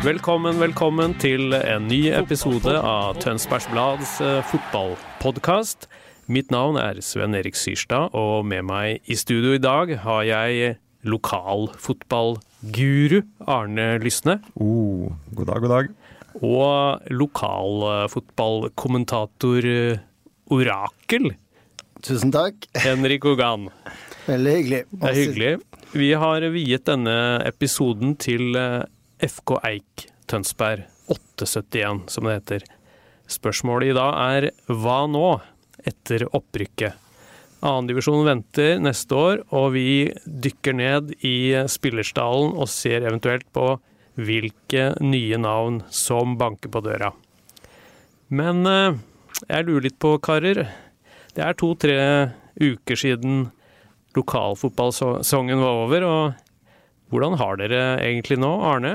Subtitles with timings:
[0.00, 5.84] Velkommen, velkommen til en ny episode av Tønsbergs Blads eh, fotballpodkast.
[6.24, 10.80] Mitt navn er Sven Erik Syrstad, og med meg i studio i dag har jeg
[11.04, 14.40] lokalfotballguru Arne Lysne.
[14.56, 15.92] Oh, god dag, god dag.
[16.40, 20.08] Og lokalfotballkommentator fotballkommentator
[20.50, 21.36] Orakel
[22.00, 22.64] Tusen takk.
[22.80, 23.66] Henrik Ogan.
[24.24, 24.78] Veldig hyggelig.
[24.88, 25.50] Det er hyggelig.
[25.92, 28.88] Vi har viet denne episoden til eh,
[29.20, 32.66] FK Eik Tønsberg 871, som det heter.
[33.30, 35.28] Spørsmålet i dag er hva nå,
[35.86, 36.96] etter opprykket?
[37.60, 43.74] Annendivisjon venter neste år, og vi dykker ned i spillerstallen og ser eventuelt på
[44.20, 47.12] hvilke nye navn som banker på døra.
[48.32, 48.98] Men eh,
[49.48, 50.64] jeg lurer litt på, karer.
[51.36, 51.98] Det er to-tre
[52.60, 53.50] uker siden
[54.16, 56.49] lokalfotballsesongen var over, og
[57.10, 58.94] hvordan har dere egentlig nå, Arne?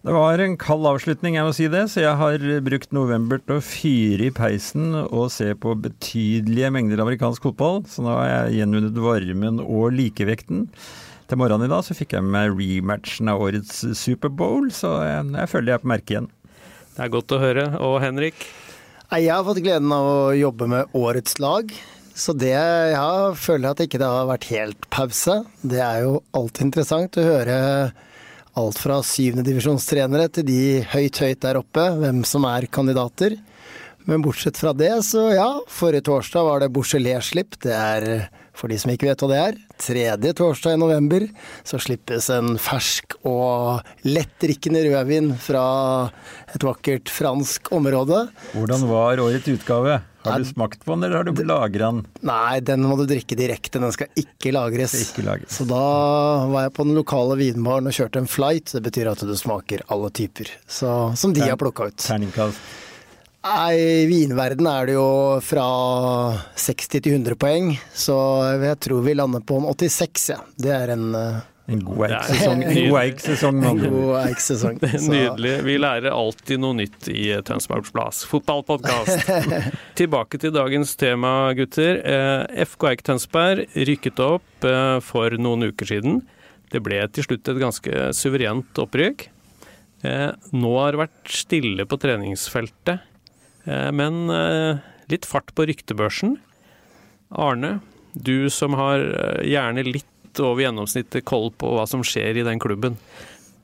[0.00, 3.58] Det var en kald avslutning, jeg må si det, så jeg har brukt november til
[3.58, 7.82] å fyre i peisen og se på betydelige mengder amerikansk fotball.
[7.84, 10.64] Så nå har jeg gjenvunnet varmen og likevekten.
[11.28, 15.52] Til morgenen i dag så fikk jeg med rematchen av årets Superbowl, så jeg, jeg
[15.52, 16.32] føler jeg er på merket igjen.
[16.96, 17.68] Det er godt å høre.
[17.84, 18.48] Og Henrik?
[19.10, 21.76] Jeg har fått gleden av å jobbe med årets lag.
[22.20, 25.38] Så det ja, føler jeg at ikke det har vært helt pause.
[25.64, 27.58] Det er jo alltid interessant å høre
[28.60, 33.38] alt fra syvendedivisjonstrenere til de høyt, høyt der oppe, hvem som er kandidater.
[34.08, 37.56] Men bortsett fra det, så ja, forrige torsdag var det Bouchelet-slipp.
[37.62, 38.06] Det er,
[38.56, 41.24] for de som ikke vet hva det er, tredje torsdag i november
[41.64, 45.64] så slippes en fersk og lettdrikkende rødvin fra
[46.52, 48.26] et vakkert fransk område.
[48.56, 50.00] Hvordan var årets utgave?
[50.24, 52.02] Har du smakt på den, eller har du lagra den?
[52.28, 54.92] Nei, den må du drikke direkte, den skal ikke lagres.
[55.00, 55.54] Ikke lagres.
[55.56, 55.80] Så da
[56.50, 58.74] var jeg på den lokale vinbaren og kjørte en flight.
[58.76, 61.98] Det betyr at du smaker alle typer, så, som de har plukka ut.
[62.04, 62.78] Terningkast.
[63.40, 65.06] Nei, I vinverden er det jo
[65.40, 65.66] fra
[66.60, 68.16] 60 til 100 poeng, så
[68.60, 70.42] jeg tror vi lander på en 86, ja.
[70.60, 71.38] Det er en uh,
[71.70, 73.60] En god eiksesong.
[73.62, 74.78] En god eiksesong.
[74.82, 75.52] Nydelig.
[75.66, 79.30] Vi lærer alltid noe nytt i Tønsbergs Blads fotballpodkast.
[80.00, 82.00] Tilbake til dagens tema, gutter.
[82.02, 86.20] Eh, FK Eik Tønsberg rykket opp eh, for noen uker siden.
[86.70, 89.28] Det ble til slutt et ganske suverent opprykk.
[90.06, 93.02] Eh, Nå har det vært stille på treningsfeltet,
[93.66, 94.82] eh, men eh,
[95.12, 96.38] litt fart på ryktebørsen.
[97.30, 97.76] Arne,
[98.14, 100.06] du som har eh, gjerne litt
[100.38, 102.96] over gjennomsnittet koll på hva som skjer i den klubben.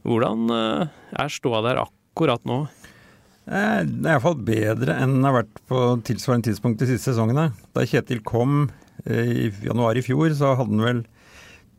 [0.06, 0.88] Hvordan eh,
[1.22, 2.64] er ståa der akkurat nå?
[3.46, 7.52] Eh, Det er iallfall bedre enn det har vært på tilsvarende tidspunkt de siste sesongene.
[7.76, 8.66] Da Kjetil kom
[9.04, 11.04] eh, i januar i fjor, så hadde han vel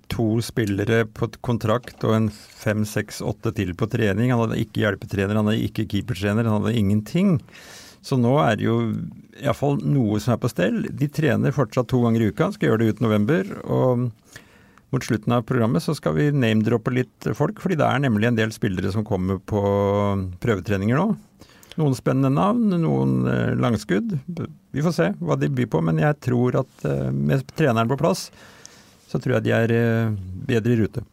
[0.08, 4.32] to spillere på et kontrakt og en fem, seks, åtte til på trening.
[4.32, 7.34] Han hadde ikke hjelpetrener, han hadde ikke keepertrener, han hadde ingenting.
[8.08, 8.78] Så nå er det jo
[9.42, 10.86] iallfall noe som er på stell.
[10.96, 13.52] De trener fortsatt to ganger i uka, skal gjøre det ut november.
[13.68, 14.08] og
[14.94, 18.38] mot slutten av programmet så skal vi name-droppe litt folk, fordi det er nemlig en
[18.40, 19.62] del spillere som kommer på
[20.44, 21.10] prøvetreninger nå.
[21.78, 24.16] Noen spennende navn, noen eh, langskudd.
[24.74, 28.00] Vi får se hva de byr på, men jeg tror at eh, med treneren på
[28.00, 28.32] plass,
[29.08, 30.16] så tror jeg de er eh,
[30.50, 31.04] bedre i rute.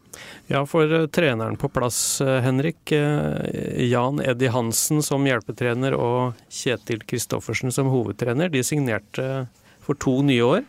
[0.48, 2.94] Ja, for eh, treneren på plass, eh, Henrik.
[2.96, 8.48] eh, Jan Eddie Hansen som hjelpetrener og Kjetil Kristoffersen som hovedtrener.
[8.48, 9.48] De signerte
[9.84, 10.64] for to nye år.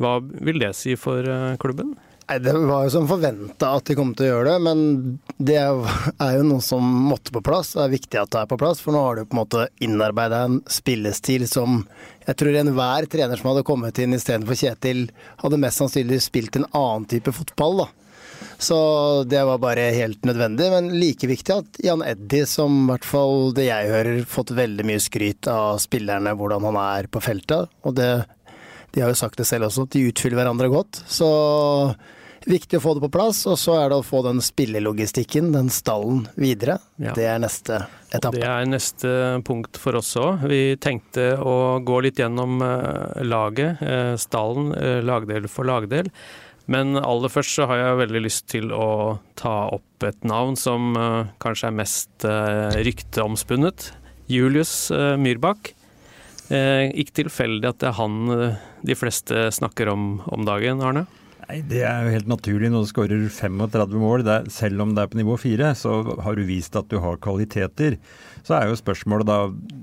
[0.00, 1.96] Hva vil det si for eh, klubben?
[2.30, 4.82] Nei, Det var jo som forventa at de kom til å gjøre det, men
[5.36, 7.72] det er jo noe som måtte på plass.
[7.74, 9.66] Det er viktig at det er på plass, for nå har du på en måte
[9.82, 11.82] innarbeida en spillestil som
[12.28, 15.08] jeg tror enhver trener som hadde kommet inn istedenfor Kjetil,
[15.42, 17.82] hadde mest sannsynlig spilt en annen type fotball.
[17.82, 17.88] da.
[18.60, 18.78] Så
[19.24, 23.54] det var bare helt nødvendig, men like viktig at Jan Eddi, som i hvert fall
[23.56, 27.72] det jeg hører, fått veldig mye skryt av spillerne, hvordan han er på feltet.
[27.88, 28.10] Og det,
[28.94, 31.02] de har jo sagt det selv også, at de utfyller hverandre godt.
[31.10, 31.28] Så
[32.48, 33.42] viktig å få det på plass.
[33.50, 36.78] Og så er det å få den spillelogistikken, den stallen, videre.
[37.02, 37.14] Ja.
[37.16, 38.38] Det er neste etappe.
[38.38, 39.14] Det er neste
[39.46, 40.46] punkt for oss òg.
[40.50, 46.10] Vi tenkte å gå litt gjennom eh, laget, eh, stallen, eh, lagdel for lagdel.
[46.70, 50.92] Men aller først så har jeg veldig lyst til å ta opp et navn som
[51.42, 52.26] kanskje er mest
[52.86, 53.88] rykteomspunnet.
[54.30, 55.72] Julius Myrbakk.
[56.50, 61.06] Eh, ikke tilfeldig at det er han eh, de fleste snakker om om dagen, Arne?
[61.46, 64.26] Nei, Det er jo helt naturlig når du skårer 35 mål.
[64.26, 67.18] Er, selv om det er på nivå 4, så har du vist at du har
[67.22, 67.98] kvaliteter.
[68.42, 69.38] Så er jo spørsmålet da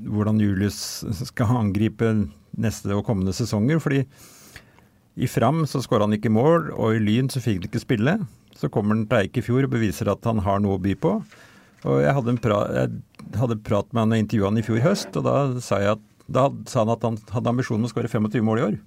[0.08, 0.80] hvordan Julius
[1.28, 2.14] skal angripe
[2.58, 3.80] neste og kommende sesonger.
[3.80, 4.06] fordi
[5.18, 8.18] i Fram så skåra han ikke mål, og i Lyn så fikk han ikke spille.
[8.56, 10.94] Så kommer han til Eik i fjor og beviser at han har noe å by
[10.94, 11.14] på.
[11.88, 14.84] Og jeg hadde en pra jeg hadde prat med han og intervjua han i fjor
[14.86, 17.92] høst, og da sa, jeg at, da sa han at han hadde ambisjonen om å
[17.92, 18.80] skåre 25 mål i år.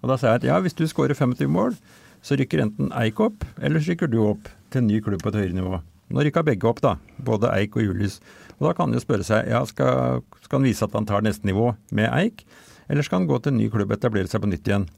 [0.00, 1.76] Og da sa jeg at ja, hvis du skårer 25 mål,
[2.24, 5.32] så rykker enten Eik opp, eller så rykker du opp til en ny klubb på
[5.32, 5.80] et høyere nivå.
[6.10, 6.96] Nå rykka begge opp, da.
[7.22, 8.18] Både Eik og Julius.
[8.58, 11.24] Og da kan han jo spørre seg ja, skal, skal han vise at han tar
[11.24, 12.44] neste nivå med Eik,
[12.90, 14.88] eller skal han gå til en ny klubb og etablere seg på nytt igjen?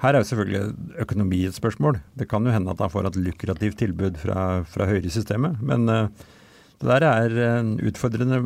[0.00, 1.98] Her er jo selvfølgelig økonomi et spørsmål.
[2.18, 5.60] Det kan jo hende at han får et lukrativt tilbud fra, fra Høyre i systemet.
[5.62, 6.24] Men uh,
[6.84, 7.34] det der er
[7.64, 8.42] uh, utfordrende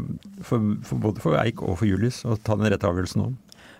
[0.46, 3.36] for, for både for Eik og for Julius å ta den rette avgjørelsen om.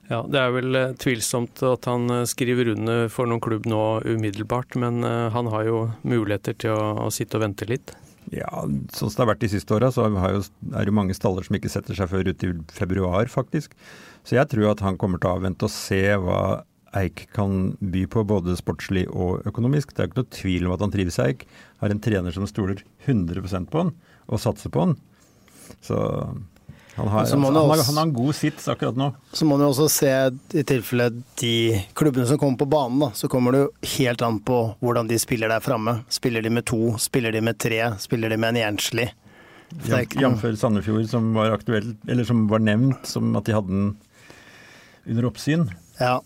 [0.08, 4.00] Ja, Det er vel eh, tvilsomt at han eh, skriver under for noen klubb nå
[4.08, 7.92] umiddelbart, men eh, han har jo muligheter til å, å sitte og vente litt.
[8.32, 10.40] Ja, sånn som det har vært de siste åra, så har jo,
[10.72, 13.76] er det mange staller som ikke setter seg før ut i februar, faktisk.
[14.24, 16.40] Så jeg tror at han kommer til å avvente og se hva
[16.96, 19.92] Eik kan by på, både sportslig og økonomisk.
[19.92, 21.46] Det er ikke noe tvil om at han trives i Eik.
[21.82, 23.92] Har en trener som stoler 100% på han,
[24.28, 24.96] og satser på han.
[25.84, 25.98] Så
[26.98, 29.14] han har, så altså, han også- han har en god sits akkurat nå.
[29.32, 30.08] Så må man jo også se
[30.58, 34.40] i tilfelle de klubbene som kommer på banen, da, så kommer det jo helt an
[34.40, 36.04] på hvordan de spiller der framme.
[36.08, 39.10] Spiller de med to, spiller de med tre, spiller de med en enslig?
[39.84, 40.58] Jf.
[40.58, 43.96] Sandefjord, som var aktuell, eller som var nevnt som at de hadde den
[45.06, 45.68] under oppsyn.
[46.00, 46.20] Ja,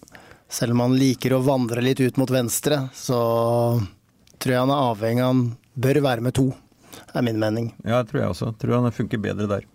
[0.52, 3.18] selv om han liker å vandre litt ut mot venstre, så
[4.42, 6.50] tror jeg han er avhengig Han bør være med to,
[7.14, 7.72] er min mening.
[7.86, 8.52] Ja, det tror jeg også.
[8.60, 9.68] Tror han funker bedre der.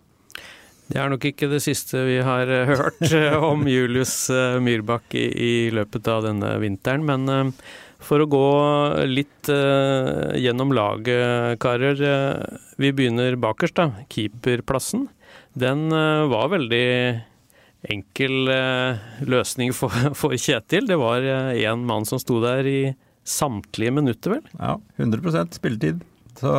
[0.88, 5.12] Det er nok ikke det siste vi har eh, hørt eh, om Julius eh, Myrbakk
[5.20, 7.04] i, i løpet av denne vinteren.
[7.04, 7.52] Men
[8.00, 8.48] for å gå
[9.10, 11.98] litt gjennom laget, karer.
[12.78, 14.04] Vi begynner bakerst, da.
[14.14, 15.08] Keeperplassen.
[15.58, 16.86] Den var veldig
[17.86, 20.88] enkel eh, løsning for, for Kjetil.
[20.90, 22.80] Det var én mann som sto der i
[23.28, 24.56] samtlige minutter, vel?
[24.56, 26.00] Ja, 100% spilletid.
[26.38, 26.54] Så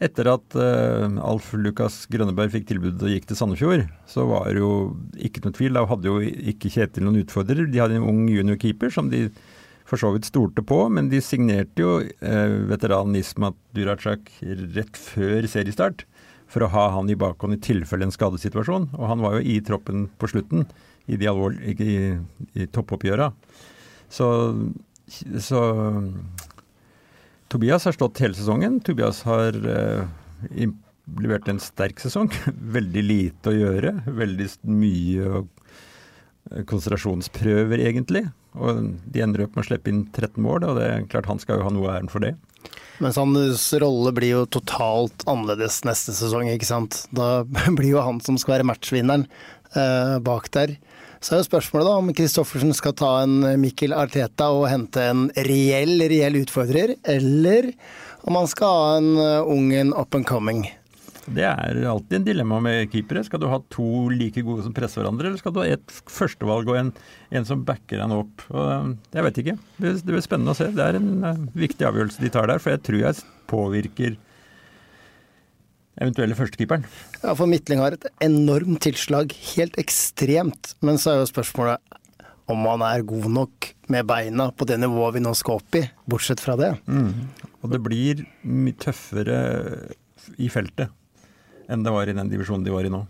[0.00, 4.62] etter at eh, Alf Lukas Grønneberg fikk tilbudet og gikk til Sandefjord, så var det
[4.62, 4.72] jo
[5.20, 5.76] ikke noe tvil.
[5.76, 7.68] Da hadde jo ikke Kjetil noen utfordrer.
[7.68, 9.26] De hadde en ung juniorkeeper som de
[9.90, 15.48] for så vidt stolte på, men de signerte jo eh, veteranen Ismat Duracak rett før
[15.50, 16.06] seriestart
[16.50, 18.90] for å ha han i bakhånd i tilfelle en skadesituasjon.
[18.98, 20.66] Og han var jo i troppen på slutten,
[21.10, 21.98] i de alvorlige i,
[22.58, 23.30] i toppoppgjøra.
[24.10, 24.26] Så,
[25.42, 25.62] så
[27.50, 28.78] Tobias har stått hele sesongen.
[28.86, 30.66] Tobias har eh,
[31.18, 32.30] levert en sterk sesong.
[32.76, 33.94] Veldig lite å gjøre.
[34.06, 38.26] Veldig mye eh, konsentrasjonsprøver, egentlig.
[38.58, 41.42] Og de ender opp med å slippe inn 13 mål, og det er klart han
[41.42, 42.34] skal jo ha noe æren for det.
[43.00, 47.04] Mens hans rolle blir jo totalt annerledes neste sesong, ikke sant.
[47.16, 47.42] Da
[47.78, 49.26] blir jo han som skal være matchvinneren
[49.72, 50.76] eh, bak der.
[51.20, 55.26] Så er jo spørsmålet da om Kristoffersen skal ta en Mikkel Arteta og hente en
[55.48, 57.72] reell, reell utfordrer, eller
[58.28, 60.68] om han skal ha en eh, ung up and coming.
[61.30, 63.22] Det er alltid en dilemma med keepere.
[63.26, 66.72] Skal du ha to like gode som presser hverandre, eller skal du ha et førstevalg
[66.72, 66.90] og en,
[67.30, 68.46] en som backer deg opp?
[68.50, 69.54] Og, eh, jeg vet ikke.
[69.76, 70.70] Det blir, spennende å se.
[70.74, 74.18] Det er en eh, viktig avgjørelse de tar der, for jeg tror jeg påvirker
[76.00, 76.86] eventuelle førstekeeperen.
[77.20, 80.74] Ja, for Midtling har et enormt tilslag, helt ekstremt.
[80.82, 81.98] Men så er jo spørsmålet
[82.50, 85.84] om han er god nok med beina på det nivået vi nå skal opp i,
[86.10, 86.72] bortsett fra det.
[87.60, 89.36] Og det blir mye tøffere
[90.40, 90.90] i feltet
[91.70, 93.04] enn det var i den divisjonen de var i nå.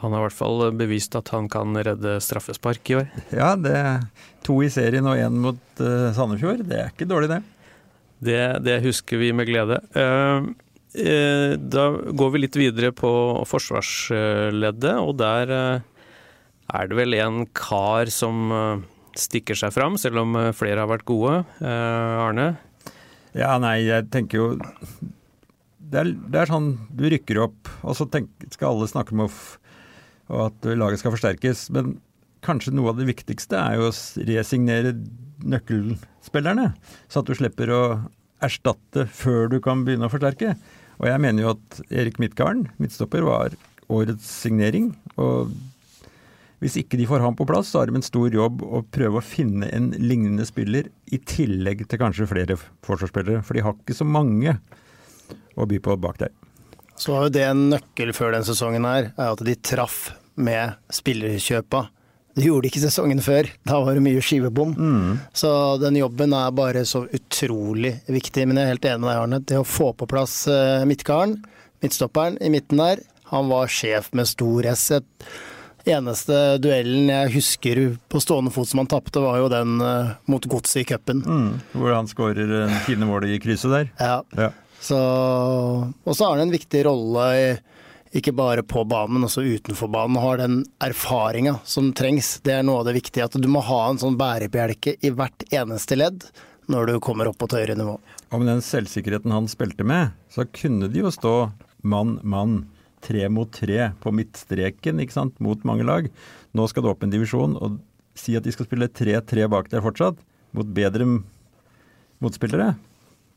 [0.00, 3.06] Han har i hvert fall bevist at han kan redde straffespark i år.
[3.34, 4.06] Ja, det er
[4.46, 6.64] to i serien og én mot uh, Sandefjord.
[6.70, 7.40] Det er ikke dårlig, det.
[8.28, 9.80] Det, det husker vi med glede.
[9.94, 10.50] Uh,
[10.98, 13.10] uh, Da går vi litt videre på
[13.50, 18.50] forsvarsleddet, og der er det vel en kar som
[19.18, 21.40] stikker seg fram, selv om flere har vært gode.
[21.64, 22.50] Arne?
[23.34, 24.48] Ja, nei, jeg tenker jo
[25.88, 29.24] det er, det er sånn du rykker opp, og så tenk, skal alle snakke om
[29.28, 31.68] og at laget skal forsterkes.
[31.72, 31.96] Men
[32.44, 33.94] kanskje noe av det viktigste er jo å
[34.28, 34.92] resignere
[35.48, 36.72] nøkkelspillerne,
[37.08, 37.82] så at du slipper å
[38.44, 40.54] erstatte før du kan begynne å forsterke.
[40.98, 43.56] Og jeg mener jo at Erik Midtgarden, midtstopper, var
[43.88, 44.92] årets signering.
[45.16, 45.54] Og
[46.62, 49.20] hvis ikke de får ham på plass, så har de en stor jobb å prøve
[49.20, 53.44] å finne en lignende spiller, i tillegg til kanskje flere forsvarsspillere.
[53.46, 54.58] For de har ikke så mange
[55.56, 56.32] å by på bak der.
[56.98, 60.08] Så var jo det en nøkkel før den sesongen her, er at de traff
[60.38, 61.84] med spillerkjøpa.
[62.38, 63.48] Det gjorde de ikke sesongen før.
[63.66, 64.74] Da var det mye skivebom.
[64.78, 65.14] Mm.
[65.34, 65.50] Så
[65.82, 68.46] den jobben er bare så utrolig viktig.
[68.46, 69.40] Men jeg er helt enig med deg, Arne.
[69.42, 71.40] Det å få på plass eh, midtgarden,
[71.82, 74.86] midtstopperen i midten der, han var sjef med stor S.
[75.88, 80.46] Eneste duellen jeg husker på stående fot som han tapte, var jo den uh, mot
[80.50, 81.22] Godset i cupen.
[81.24, 81.50] Mm.
[81.74, 83.90] Hvor han skårer en fine mål i krysset der.
[83.98, 84.22] Ja.
[84.38, 84.50] Ja.
[84.78, 87.48] Og så har han en viktig rolle, i,
[88.18, 90.20] ikke bare på banen, men også utenfor banen.
[90.22, 92.38] Har den erfaringa som trengs.
[92.44, 93.26] Det er noe av det viktige.
[93.26, 96.28] At du må ha en sånn bærebjelke i hvert eneste ledd
[96.68, 97.96] når du kommer opp på et høyere nivå.
[98.28, 101.34] Og med den selvsikkerheten han spilte med, så kunne de jo stå
[101.80, 102.66] mann, mann,
[103.04, 106.10] tre mot tre på midtstreken ikke sant, mot mange lag.
[106.56, 107.78] Nå skal det opp en divisjon, og
[108.18, 110.20] si at de skal spille 3-3 bak der fortsatt,
[110.56, 111.06] mot bedre
[112.24, 112.74] motspillere.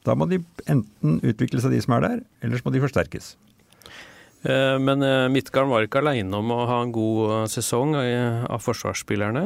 [0.08, 3.36] Da må de enten utvikle seg de som er der, eller så må de forsterkes.
[4.43, 8.58] Eh, Men eh, Midtgarden var ikke aleine om å ha en god eh, sesong av
[8.65, 9.46] forsvarsspillerne.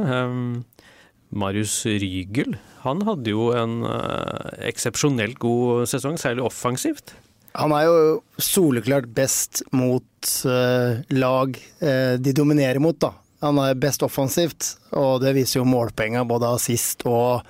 [1.36, 3.80] Marius Rygel han hadde jo en
[4.62, 7.16] eksepsjonelt god sesong, særlig offensivt.
[7.58, 7.96] Han er jo
[8.38, 11.58] soleklart best mot lag
[12.22, 13.10] de dominerer mot, da.
[13.42, 17.42] Han er best offensivt, og det viser jo målpenga, både assist og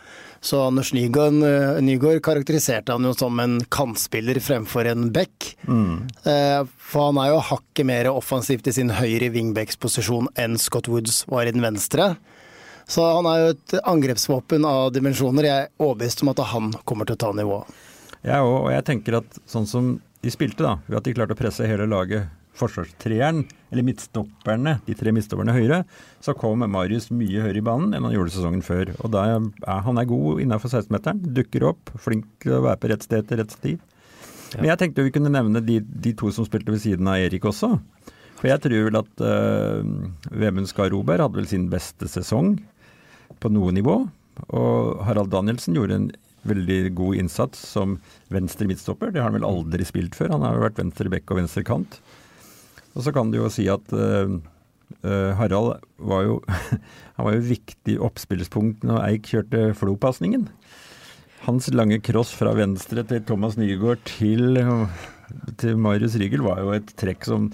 [0.45, 5.55] Så Anders Nygaard, eh, Nygaard karakteriserte han jo som en kantspiller fremfor en back.
[5.65, 6.05] Mm.
[6.77, 11.49] for han er jo hakket mer offensivt i sin høyre wingbacksposisjon enn Scott Woods var
[11.49, 12.13] i den venstre.
[12.87, 15.47] Så han er jo et angrepsvåpen av dimensjoner.
[15.47, 17.71] Jeg er overbevist om at han kommer til å ta nivået.
[18.25, 21.35] Jeg òg, og jeg tenker at sånn som de spilte, da, ved at de klarte
[21.35, 25.81] å presse hele laget, forsvarstreeren, eller midtstopperne, de tre midtstopperne høyre,
[26.23, 28.93] så kom Marius mye høyere i banen enn han gjorde sesongen før.
[29.01, 29.49] Og da er,
[29.87, 33.41] han er god innafor 16-meteren, dukker opp, flink til å være på rett sted til
[33.41, 33.83] rett tid.
[34.55, 37.47] Men jeg tenkte vi kunne nevne de, de to som spilte ved siden av Erik
[37.49, 37.73] også.
[38.35, 39.81] For jeg tror vel at uh,
[40.35, 42.55] Vemund Skar Roberg hadde vel sin beste sesong
[43.41, 44.03] på noe nivå.
[44.55, 46.07] Og Harald Danielsen gjorde en
[46.45, 47.97] veldig god innsats som
[48.33, 49.11] venstre midtstopper.
[49.11, 50.35] Det har han vel aldri spilt før.
[50.35, 51.99] Han har jo vært venstre bekk og venstre kant.
[52.95, 54.39] Og så kan du jo si at uh,
[55.39, 56.39] Harald var jo,
[57.17, 60.47] han var jo viktig oppspillspunkt når Eik kjørte Flo-pasningen.
[61.45, 64.57] Hans lange cross fra venstre til Thomas Nygaard til,
[65.61, 67.51] til Marius Rygel var jo et trekk som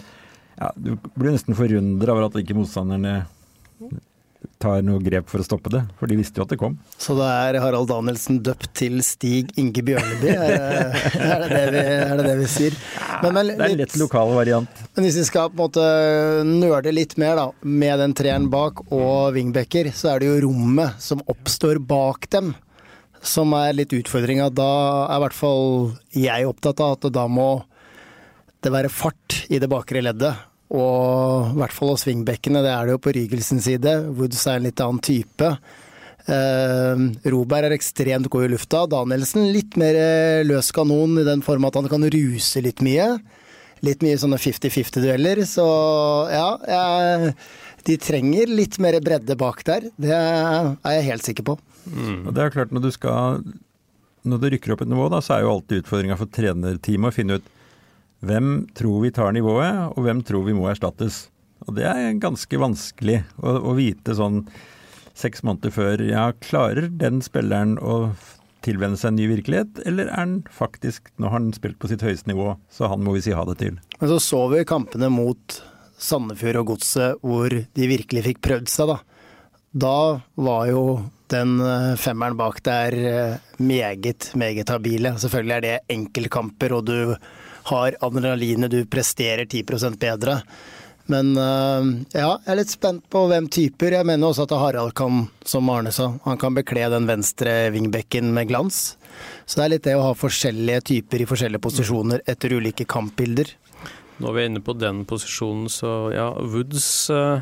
[0.56, 3.26] ja, Du blir nesten forundra over at ikke motstanderne
[4.62, 6.78] tar noe grep for å stoppe det, for de visste jo at det kom.
[7.02, 11.84] Så da er Harald Danielsen døpt til Stig Inge Bjørneby, er, er, det det vi,
[12.06, 12.78] er det det vi sier?
[13.22, 14.84] Men, men, Det er en lett lokal variant.
[14.96, 15.86] men hvis vi skal på en måte
[16.48, 21.02] nøle litt mer da, med den treeren bak og wingbacker, så er det jo rommet
[21.02, 22.54] som oppstår bak dem
[23.22, 24.50] som er litt utfordringa.
[24.54, 24.72] Da
[25.06, 25.68] er i hvert fall
[26.18, 27.52] jeg opptatt av at da må
[28.62, 30.48] det være fart i det bakre leddet.
[30.72, 33.96] Og i hvert fall hos wingbackene, det er det jo på Rygelsens side.
[34.16, 35.50] Woods er en litt annen type.
[36.32, 37.02] Eh,
[37.34, 38.86] Roberg er ekstremt god i lufta.
[38.92, 43.10] Danielsen litt mer eh, løs kanon i den form at han kan ruse litt mye.
[43.84, 45.44] Litt mye sånne 50-50-dueller.
[45.50, 45.66] Så
[46.32, 47.34] ja, jeg,
[47.90, 49.90] de trenger litt mer bredde bak der.
[50.00, 51.58] Det er jeg helt sikker på.
[51.58, 53.42] Og det er klart, når du skal
[54.22, 57.16] Når du rykker opp et nivå, da, så er jo alltid utfordringa for trenerteamet å
[57.16, 57.48] finne ut
[58.26, 61.26] hvem tror vi tar nivået, og hvem tror vi må erstattes.
[61.68, 64.44] Og det er ganske vanskelig å, å vite sånn
[65.18, 66.04] seks måneder før.
[66.06, 68.14] Ja, klarer den spilleren å
[68.66, 72.04] tilvenne seg en ny virkelighet, eller er han faktisk Nå har han spilt på sitt
[72.06, 73.80] høyeste nivå, så han må vi si ha det til.
[73.98, 75.58] Men så så vi kampene mot
[76.02, 79.00] Sandefjord og Godset hvor de virkelig fikk prøvd seg, da.
[79.72, 79.98] Da
[80.36, 80.84] var jo
[81.32, 85.14] den eh, femmeren bak der eh, meget, meget habile.
[85.22, 87.16] Selvfølgelig er det enkeltkamper, og du
[87.72, 90.42] har adrenalinet, du presterer 10% bedre.
[91.12, 93.98] Men eh, ja, jeg er litt spent på hvem typer.
[93.98, 98.32] Jeg mener også at Harald kan, som Arne sa, han kan bekle den venstre vingbekken
[98.36, 98.94] med glans.
[99.46, 103.52] Så det er litt det å ha forskjellige typer i forskjellige posisjoner etter ulike kampbilder.
[104.22, 107.42] Når vi er inne på den posisjonen, så ja, Woods eh,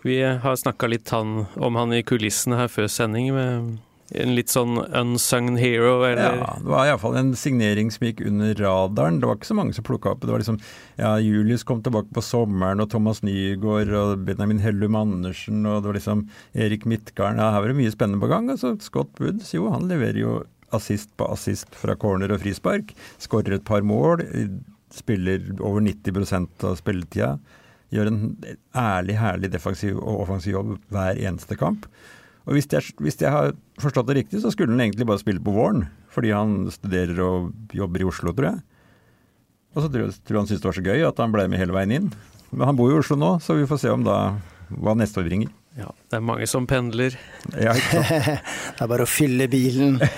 [0.00, 3.28] Vi har snakka litt om han i kulissene her før sending.
[3.36, 3.74] Med,
[4.10, 6.40] En litt sånn unsung hero, eller?
[6.40, 9.20] Ja, det var iallfall en signering som gikk under radaren.
[9.22, 10.24] Det var ikke så mange som plukka opp.
[10.24, 10.58] Det var liksom
[10.98, 15.92] ja, Julius kom tilbake på sommeren, og Thomas Nygaard og Benjamin Hellum Andersen, og det
[15.92, 16.24] var liksom
[16.58, 17.38] Erik Midtgarden.
[17.38, 18.50] Ja, her var det mye spennende på gang.
[18.50, 20.40] Altså, Scott Woods, jo, han leverer jo
[20.74, 22.94] assist på assist fra corner og frispark.
[23.22, 24.24] Skårer et par mål.
[24.94, 27.34] Spiller over 90% av spilletida.
[27.94, 28.22] Gjør en
[28.78, 31.86] ærlig, herlig defensiv og offensiv jobb hver eneste kamp.
[32.48, 35.42] Og hvis jeg, hvis jeg, har forstått det riktig, så skulle han egentlig bare spille
[35.44, 35.84] på våren.
[36.10, 38.62] Fordi han studerer og jobber i Oslo, tror jeg.
[39.70, 41.46] Og så tror jeg, tror jeg han syntes det var så gøy at han ble
[41.50, 42.08] med hele veien inn.
[42.50, 44.16] Men han bor i Oslo nå, så vi får se om da
[44.70, 45.52] hva neste år bringer.
[45.78, 47.14] Ja, det er mange som pendler.
[47.54, 48.42] Ja, ikke sant.
[48.74, 50.00] det er bare å fylle bilen.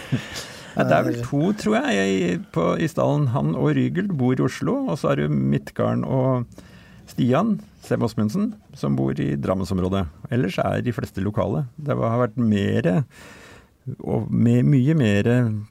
[0.72, 3.26] Ja, det er vel to, tror jeg, i, på, i stallen.
[3.34, 4.78] Han og Rygel bor i Oslo.
[4.88, 6.46] Og så er det Midtgarden og
[7.10, 10.04] Stian Sem Osmundsen, som bor i Drammensområdet.
[10.30, 11.64] Ellers er de fleste lokale.
[11.76, 12.92] Det har vært mer
[14.06, 15.26] og med mye mer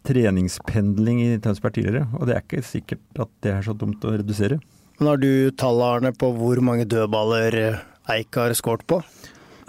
[0.07, 2.09] treningspendling i Tønsberg tidligere.
[2.19, 4.59] Og det er ikke sikkert at det er så dumt å redusere.
[4.99, 7.55] Men har du tall, Arne, på hvor mange dødballer
[8.11, 8.99] Eik har skåret på?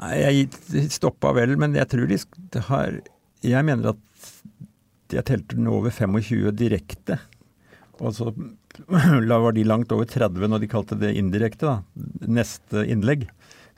[0.03, 2.19] Nei, Jeg stoppa vel, men jeg tror de
[2.69, 2.99] har
[3.43, 4.33] Jeg mener at
[5.13, 7.21] jeg telte den over 25 direkte.
[8.01, 8.33] Og så
[9.47, 12.29] var de langt over 30 når de kalte det indirekte, da.
[12.29, 13.29] Neste innlegg.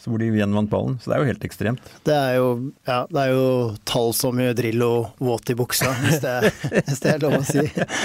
[0.01, 0.97] Så hvor de gjenvant ballen.
[1.01, 1.93] Så det er jo helt ekstremt.
[2.05, 2.49] Det er jo,
[2.85, 3.45] ja, det er jo
[3.89, 4.91] tall som gjør Drillo
[5.23, 6.35] våt i buksa, hvis det,
[6.89, 7.63] hvis det, er lov å si.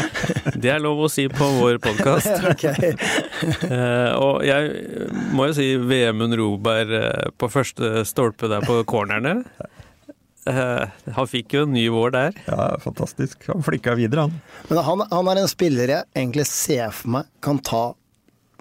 [0.63, 2.29] Det er lov å si på vår podkast.
[2.53, 2.93] okay.
[3.65, 9.41] uh, og jeg må jo si Vemund Roberg uh, på første stolpe der på cornerne.
[10.47, 12.37] Uh, han fikk jo en ny vår der.
[12.47, 13.43] Ja, fantastisk.
[13.51, 14.65] Han flikka videre, han.
[14.69, 17.89] Men han, han er en spiller jeg egentlig ser for meg kan ta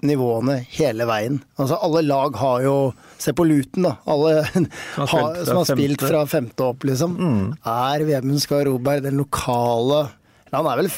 [0.05, 1.39] nivåene hele veien.
[1.59, 2.75] Altså Alle lag har jo
[3.19, 3.97] Se på Luton, da.
[4.07, 7.17] Alle som har, spilt, som har spilt fra femte opp, liksom.
[7.19, 7.41] Mm.
[7.67, 10.05] Er Vemund Skar Roberg den lokale
[10.53, 10.91] Han er vel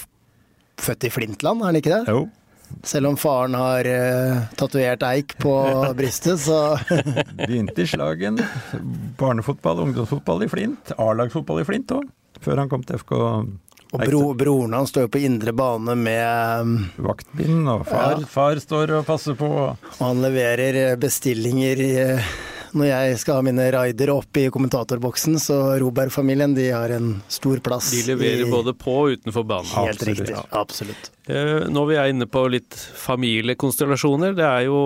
[0.82, 2.04] født i Flintland, er han ikke det?
[2.10, 2.28] Jo.
[2.88, 5.56] Selv om faren har uh, tatovert eik på
[6.00, 6.78] brystet, så
[7.42, 8.40] Begynte i Slagen.
[9.20, 10.96] Barnefotball, ungdomsfotball i Flint.
[10.98, 12.08] A-lagsfotball i Flint òg,
[12.42, 13.20] før han kom til FK
[13.92, 18.28] og bro, broren hans står jo på indre bane med um, Vaktbind, og far, ja.
[18.30, 19.50] far, står og passer på.
[19.68, 22.30] Og han leverer eh, bestillinger eh,
[22.78, 27.62] når jeg skal ha mine raider opp i kommentatorboksen, så Robert-familien de har en stor
[27.64, 27.92] plass.
[27.94, 29.70] De leverer i, både på og utenfor banen.
[29.74, 30.22] Helt absolutt.
[30.22, 30.46] riktig.
[30.62, 31.12] Absolutt.
[31.28, 34.82] Eh, når vi er inne på litt familiekonstellasjoner, det er jo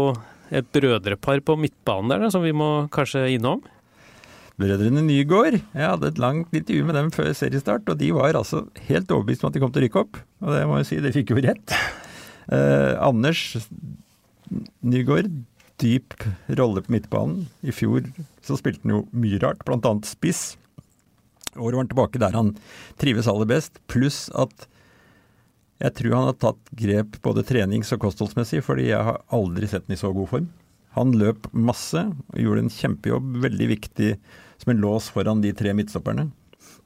[0.53, 3.63] et brødrepar på midtbanen der som vi må kanskje innom?
[4.61, 5.57] Brødrene Nygård.
[5.59, 9.43] Jeg hadde et langt intervju med dem før seriestart, og de var altså helt overbevist
[9.43, 10.21] om at de kom til å rykke opp.
[10.45, 11.75] Og det må jeg si, de fikk jo rett.
[12.55, 13.41] Eh, Anders
[14.85, 15.31] Nygård,
[15.81, 16.15] dyp
[16.59, 17.47] rolle på midtbanen.
[17.65, 18.07] I fjor
[18.45, 19.93] så spilte han jo mye rart, bl.a.
[20.07, 20.55] spiss.
[21.55, 22.53] Året var han tilbake der han
[23.01, 24.67] trives aller best, pluss at
[25.83, 29.87] jeg tror han har tatt grep både trenings- og kostholdsmessig, fordi jeg har aldri sett
[29.89, 30.47] han i så god form.
[30.95, 34.13] Han løp masse og gjorde en kjempejobb, veldig viktig
[34.61, 36.29] som en lås foran de tre midtstopperne.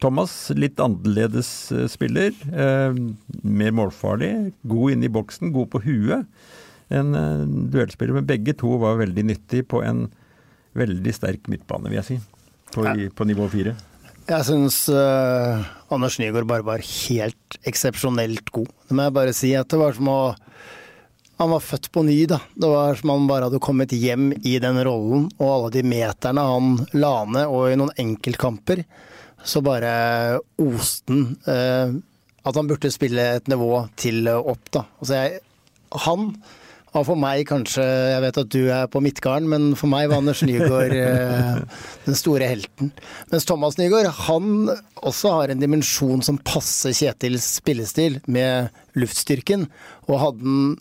[0.02, 2.32] Thomas, litt annerledes eh, spiller.
[2.50, 2.98] Eh,
[3.44, 4.54] mer målfarlig.
[4.64, 6.26] God inne i boksen, god på huet.
[6.90, 10.08] En eh, duellspiller, men begge to var veldig nyttig på en
[10.78, 12.20] veldig sterk midtbane, vil jeg si.
[12.74, 13.74] På, i, på nivå fire.
[14.30, 18.70] Jeg syns uh, Anders Nygaard bare var helt eksepsjonelt god.
[18.86, 19.56] Det må jeg bare si.
[19.58, 20.20] At det var som å
[21.40, 22.42] han var født på ny, da.
[22.52, 26.44] Det var som han bare hadde kommet hjem i den rollen, og alle de meterne
[26.44, 28.82] han la ned, og i noen enkeltkamper,
[29.48, 29.94] så bare
[30.60, 31.94] oste han eh,
[32.44, 34.84] at han burde spille et nivå til opp, da.
[35.00, 35.40] Altså jeg,
[36.08, 36.28] han
[36.98, 40.24] og for meg kanskje Jeg vet at du er på Midtgarden, men for meg var
[40.24, 41.62] Anders Nygaard eh,
[42.08, 42.92] den store helten.
[43.32, 44.72] Mens Thomas Nygaard, han
[45.06, 49.68] også har en dimensjon som passer Kjetils spillestil, med luftstyrken.
[50.10, 50.76] Og hadde han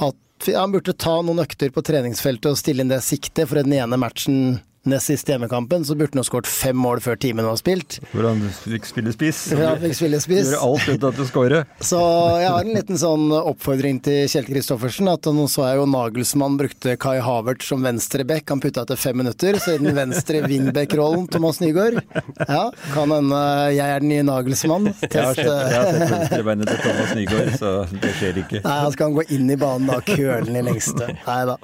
[0.00, 3.72] hatt Han burde ta noen økter på treningsfeltet og stille inn det siktet, for den
[3.78, 4.58] ene matchen
[4.90, 7.98] nest siste hjemmekampen, så burde han ha skåret fem mål før timen var spilt.
[8.12, 9.40] Hvor han fikk spille spiss.
[9.56, 10.50] Han fikk spille spiss.
[10.52, 11.66] Gjøre alt uten at du skårer.
[11.84, 12.00] Så
[12.42, 15.08] jeg har en liten sånn oppfordring til Kjell Kristoffersen.
[15.12, 18.46] at Nå så jeg jo Nagelsmann brukte Kai Havert som venstreback.
[18.52, 22.00] Han putta etter fem minutter, så i den venstre wingback-rollen Thomas Nygaard.
[22.44, 23.40] Ja, kan hende
[23.74, 24.90] jeg er den nye Nagelsmann.
[25.00, 25.14] Test.
[25.14, 27.72] Jeg har sett, jeg har sett venstrebeinet til Thomas Nygaard, så
[28.04, 28.62] det skjer ikke.
[28.64, 31.08] Nei, han skal gå inn i banen da, kølen i lengste.
[31.24, 31.56] Nei da.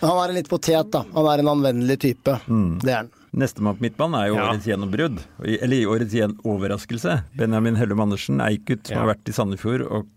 [0.00, 1.04] Men han er en litt potet, da.
[1.14, 2.36] Han er en anvendelig type.
[2.46, 2.57] Mm.
[2.82, 3.14] Det er han.
[3.38, 4.48] Nestemann på midtbanen er jo ja.
[4.48, 6.14] årets gjennombrudd, eller årets
[6.48, 7.18] overraskelse.
[7.36, 9.02] Benjamin Hellum Andersen, Eikut, som ja.
[9.02, 10.08] har vært i Sandefjord og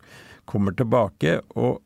[0.50, 1.82] kommer tilbake og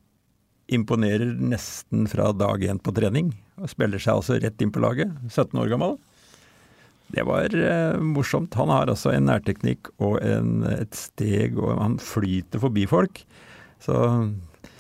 [0.72, 3.34] imponerer nesten fra dag én på trening.
[3.62, 5.14] Og spiller seg altså rett inn på laget.
[5.30, 5.98] 17 år gammel.
[7.14, 8.56] Det var eh, morsomt.
[8.58, 13.22] Han har altså en nærteknikk og en, et steg, og han flyter forbi folk.
[13.84, 13.96] Så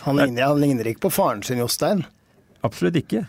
[0.06, 2.06] Han ligner, han ligner ikke på faren sin, Jostein.
[2.66, 3.26] absolutt ikke.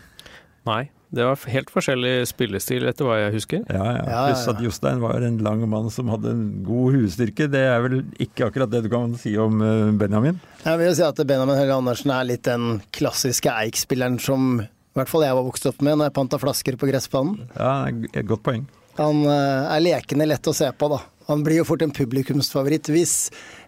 [0.65, 3.61] Nei, det var helt forskjellig spillestil, etter hva jeg husker.
[3.71, 4.01] Ja, ja.
[4.03, 7.47] Ja, ja, Pluss at Jostein var en lang mann som hadde en god huestyrke.
[7.51, 10.41] Det er vel ikke akkurat det du kan si om eh, Benjamin?
[10.65, 15.11] Jeg vil si at Benjamin Helge Andersen er litt den klassiske Eik-spilleren som i hvert
[15.11, 17.39] fall jeg var vokst opp med når jeg panta flasker på gressbanen.
[17.55, 18.65] Ja, et godt poeng.
[18.97, 20.99] Han eh, er lekende lett å se på, da.
[21.27, 22.89] Han blir jo fort en publikumsfavoritt.
[22.93, 23.15] Hvis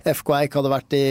[0.08, 1.04] FK Eik hadde vært i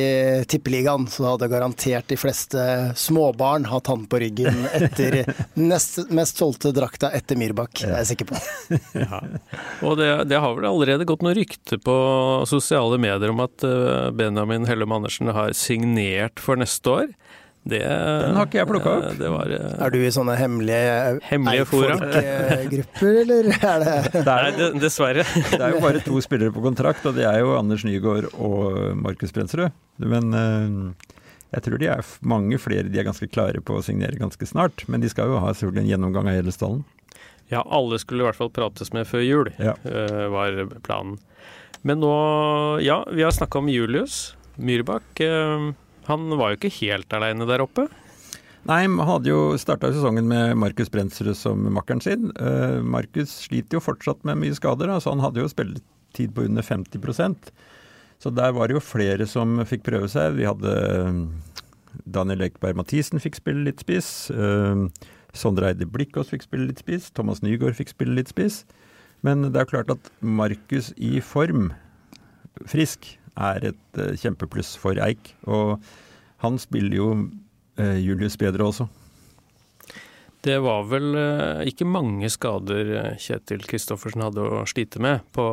[0.48, 2.62] Tippeligaen, så hadde garantert de fleste
[2.96, 5.20] småbarn hatt han på ryggen etter
[5.70, 7.82] nest mest solgte drakta etter Myrbakk.
[7.82, 8.40] Det er jeg sikker på.
[9.88, 11.98] Og det, det har vel allerede gått noe rykte på
[12.48, 17.12] sosiale medier om at eh, Benjamin Hellem Andersen har signert for neste år.
[17.68, 19.04] Det, Den har ikke jeg plukket opp.
[19.10, 24.22] eh, Det var eh, Er du i sånne hemmelige hemmelige eikfolk-grupper, eller er det Det
[24.24, 25.24] Nei, er, det, dessverre.
[25.52, 28.96] det er jo bare to spillere på kontrakt, og det er jo Anders Nygaard og
[28.96, 29.74] Markus Brensrud.
[30.00, 31.10] Men eh,
[31.56, 34.86] jeg tror de er mange flere de er ganske klare på å signere ganske snart.
[34.88, 36.84] Men de skal jo ha selvfølgelig en gjennomgang av hele stallen.
[37.52, 39.74] Ja, alle skulle i hvert fall prates med før jul, Ja.
[39.88, 41.18] eh, var planen.
[41.86, 42.10] Men nå,
[42.84, 45.20] ja, vi har snakka om Julius Myrbakk.
[46.08, 47.88] Eh, Han var jo ikke helt aleine der oppe.
[48.68, 52.32] Nei, han hadde jo starta sesongen med Markus Brensrud som makkeren sin.
[52.36, 56.64] Uh, Markus sliter jo fortsatt med mye skader, altså han hadde jo spilletid på under
[56.66, 57.52] 50%
[58.18, 60.34] Så der var det jo flere som fikk prøve seg.
[60.36, 61.20] Vi hadde eh,
[62.04, 64.30] Daniel Ekeberg Mathisen fikk spille litt spiss.
[64.34, 64.82] eh,
[65.32, 67.12] Sondre Eide Blikkås fikk spille litt spiss.
[67.14, 68.64] Thomas Nygaard fikk spille litt spiss.
[69.22, 71.70] Men det er klart at Markus i form,
[72.66, 73.06] frisk,
[73.38, 75.34] er et eh, kjempepluss for Eik.
[75.50, 75.76] Og
[76.44, 77.10] han spiller jo
[77.78, 78.88] eh, Julius bedre også.
[80.46, 85.44] Det var vel eh, ikke mange skader Kjetil Kristoffersen hadde å slite med på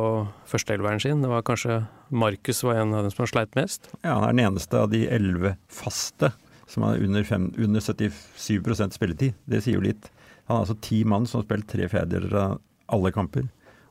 [0.50, 1.22] førsteelveren sin.
[1.24, 1.82] Det var kanskje
[2.14, 3.90] Markus var en av dem som har sleit mest.
[4.02, 6.32] Ja, Han er den eneste av de elleve faste
[6.70, 9.34] som har under, fem, under 77 spilletid.
[9.46, 10.10] Det sier jo litt.
[10.46, 12.56] Han har altså ti mann som har spilt tre fjerdedeler av
[12.94, 13.46] alle kamper.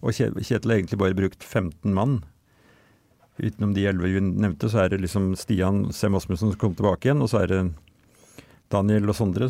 [0.06, 2.20] Og Kjetil har egentlig bare brukt 15 mann.
[3.36, 7.10] Utenom de elleve vi nevnte, så er det liksom Stian Sem Asmussen som kom tilbake
[7.10, 7.62] igjen, og så er det
[8.72, 9.50] Daniel og Sondre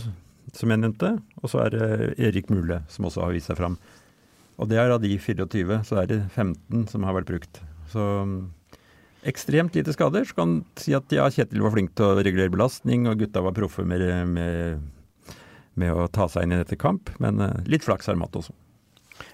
[0.55, 1.87] som jeg nevnte, og så er det
[2.21, 3.77] Erik Mule som også har vist seg fram.
[4.61, 7.59] Og det er av de 24, så er det 15 som har vært brukt.
[7.91, 8.37] Så mm,
[9.27, 10.23] ekstremt lite skader.
[10.27, 13.55] Så kan si at ja, Kjetil var flink til å regulere belastning, og gutta var
[13.57, 15.35] proffe med, med,
[15.75, 18.55] med å ta seg inn i dette kamp, men eh, litt flaks har de også.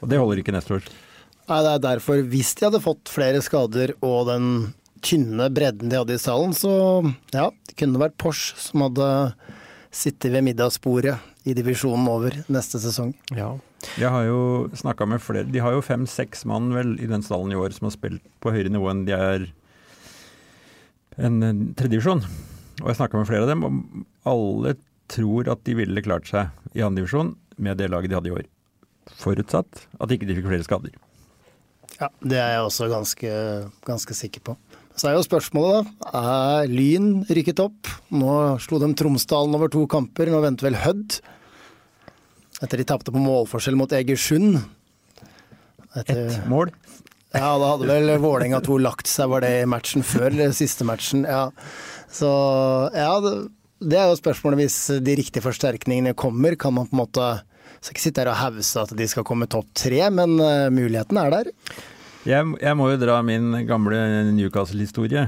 [0.02, 0.92] Og det holder ikke neste år.
[1.50, 4.46] Nei, det er derfor, hvis de hadde fått flere skader og den
[5.02, 6.72] tynne bredden de hadde i stallen, så
[7.34, 9.10] ja, det kunne vært Porsche som hadde
[9.92, 11.18] sittet ved middagsbordet
[11.50, 13.12] i divisjonen over neste sesong.
[13.36, 13.56] Ja.
[13.98, 17.52] Jeg har jo snakka med flere De har jo fem-seks mann vel i den stallen
[17.52, 19.48] i år som har spilt på høyere nivå enn de er
[21.18, 22.22] en en tredjedivisjon.
[22.82, 24.76] Og jeg snakka med flere av dem, og alle
[25.12, 28.46] tror at de ville klart seg i andredivisjon med det laget de hadde i år.
[29.20, 30.94] Forutsatt at ikke de fikk flere skader.
[32.02, 33.32] Ja, det er jeg også ganske,
[33.86, 34.56] ganske sikker på.
[34.98, 36.22] Så er jo spørsmålet, da.
[36.62, 37.90] Er Lyn rykket opp?
[38.14, 41.20] Nå slo de Tromsdalen over to kamper, nå venter vel Hødd.
[42.62, 44.60] Etter de tapte på målforskjell mot Egersund.
[45.96, 46.74] Etter, Ett mål.
[47.32, 50.86] Ja, da hadde vel Vålerenga 2 lagt seg, var det i matchen før, eller siste
[50.88, 51.24] matchen?
[51.24, 51.48] Ja.
[52.12, 52.28] Så
[52.92, 53.34] ja, det,
[53.80, 57.30] det er jo spørsmålet hvis de riktige forsterkningene kommer, kan man på en måte
[57.82, 61.18] skal ikke sitte her og hause at de skal komme topp tre, men uh, muligheten
[61.18, 61.52] er der.
[62.30, 63.98] Jeg, jeg må jo dra min gamle
[64.36, 65.26] Newcastle-historie.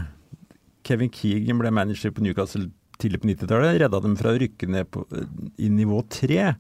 [0.86, 2.68] Kevin Keegan ble manager på Newcastle
[3.02, 3.80] tidlig på 90-tallet.
[3.82, 5.06] Redda dem fra å rykke ned på,
[5.58, 6.54] i nivå tre.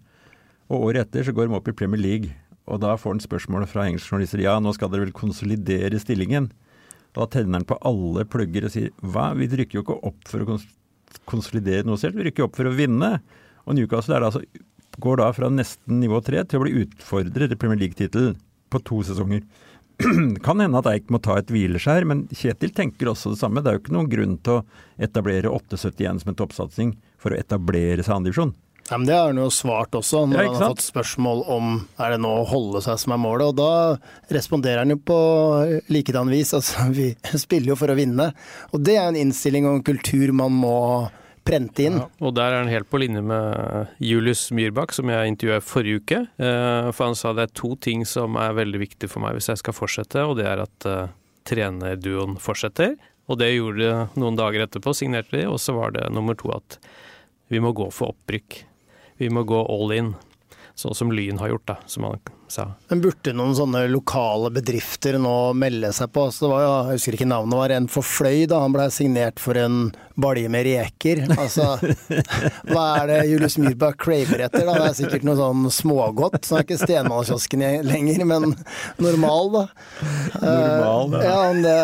[0.71, 2.33] Og året etter så går de opp i Premier League.
[2.71, 6.49] Og da får han spørsmålet fra engelske journalister ja, nå skal dere vel konsolidere stillingen.
[7.13, 10.41] Da tenner han på alle plugger og sier hva, vi rykker jo ikke opp for
[10.45, 10.57] å
[11.29, 13.17] konsolidere noe selv, vi rykker opp for å vinne.
[13.67, 14.41] Og Newcastle er da altså,
[15.01, 18.35] går da fra nesten nivå tre til å bli utfordrer til Premier League-tittelen
[18.73, 19.45] på to sesonger.
[20.45, 23.61] kan hende at Eik må ta et hvileskjær, men Kjetil tenker også det samme.
[23.61, 24.65] Det er jo ikke noen grunn til å
[25.01, 28.55] etablere 871 som en toppsatsing for å etablere seg andredivisjon.
[28.89, 31.69] Ja, men Det har han jo svart også, når Ja, han har fått spørsmål om
[32.03, 33.53] er det nå å holde seg som er målet.
[33.53, 35.19] Og da responderer han jo på
[35.93, 36.51] likedan vis.
[36.57, 37.13] Altså, vi
[37.45, 38.33] spiller jo for å vinne.
[38.75, 40.77] Og det er en innstilling og en kultur man må
[41.43, 41.97] prente inn.
[42.23, 46.19] Og der er han helt på linje med Julius Myrbakk, som jeg intervjuet forrige uke.
[46.39, 49.51] Eh, For han sa det er to ting som er veldig viktig for meg hvis
[49.51, 51.13] jeg skal fortsette, og det er at eh,
[51.49, 52.95] trenerduoen fortsetter.
[53.31, 55.45] Og det gjorde de noen dager etterpå, signerte de.
[55.47, 56.79] Og så var det nummer to at
[57.51, 58.63] vi må gå for opprykk.
[59.21, 60.13] Vi må gå all in.
[60.75, 62.17] Sånn som Lyn har gjort, da, som han
[62.53, 62.65] sa.
[62.89, 66.27] Men burde noen sånne lokale bedrifter nå melde seg på?
[66.27, 68.87] Altså, det var jo, jeg husker ikke navnet, var en for Fløy da han ble
[68.93, 69.79] signert for en
[70.19, 71.23] balje med reker.
[71.33, 71.73] Altså,
[72.71, 74.65] hva er det Julius Myhrberg craver etter?
[74.67, 74.77] da?
[74.77, 76.41] Det er sikkert noe sånn smågodt.
[76.45, 78.53] Så er ikke Stenmalkiosken lenger, men
[79.01, 79.65] normal, da.
[80.43, 81.23] Normal, da.
[81.25, 81.79] ja men det,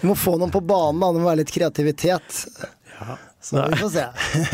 [0.00, 1.12] vi må få noen på banen, da.
[1.12, 2.44] Det må være litt kreativitet.
[3.40, 4.06] Så vi får se.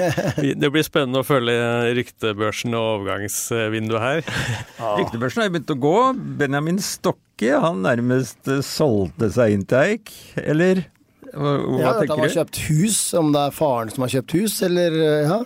[0.62, 1.56] det blir spennende å følge
[1.98, 4.20] ryktebørsen og overgangsvinduet her.
[5.00, 5.96] Ryktebørsen har jo begynt å gå.
[6.42, 10.86] Benjamin Stokke han nærmest eh, solgte seg inn til Eik, eller?
[11.32, 14.14] Hva, hva ja, at tenker han har kjøpt hus, om det er faren som har
[14.14, 15.42] kjøpt hus, eller ja.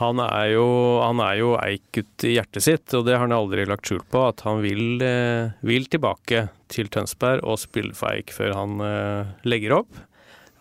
[0.00, 0.66] Han er jo,
[1.04, 4.24] han er jo Eik-gutt i hjertet sitt, og det har han aldri lagt skjul på.
[4.32, 9.30] At han vil, eh, vil tilbake til Tønsberg og spille for Eik før han eh,
[9.46, 10.00] legger opp.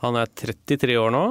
[0.06, 1.26] Han er 33 år nå.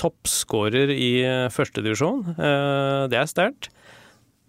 [0.00, 2.22] Toppskårer i eh, førstedivisjon.
[2.36, 3.70] Eh, det er sterkt.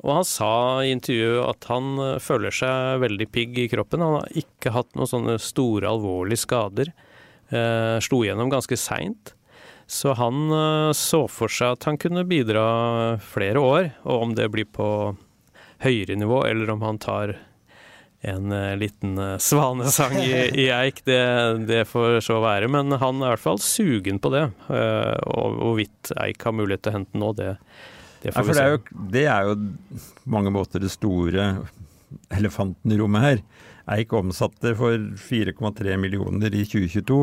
[0.05, 0.51] Og han sa
[0.85, 4.03] i intervjuet at han eh, føler seg veldig pigg i kroppen.
[4.03, 6.93] Han har ikke hatt noen sånne store, alvorlige skader.
[8.03, 9.29] Slo gjennom ganske seint.
[9.87, 10.51] Så han
[10.91, 12.65] så for seg at han kunne bidra
[13.23, 14.89] flere år, og om det blir på
[15.85, 17.37] høyere nivå, eller om han tar
[18.21, 20.31] en eh, liten eh, svanesang i,
[20.63, 21.19] i eik, det,
[21.69, 22.69] det får så være.
[22.71, 24.47] Men han er i hvert fall sugen på det.
[24.73, 27.53] Eh, Og hvorvidt eik har mulighet til å hente nå, det,
[28.23, 29.57] det får for vi det er, jo, det er jo
[30.23, 31.49] på mange måter det store
[32.33, 33.43] elefanten i rommet her.
[33.97, 37.19] Eik omsatte for 4,3 millioner i 2022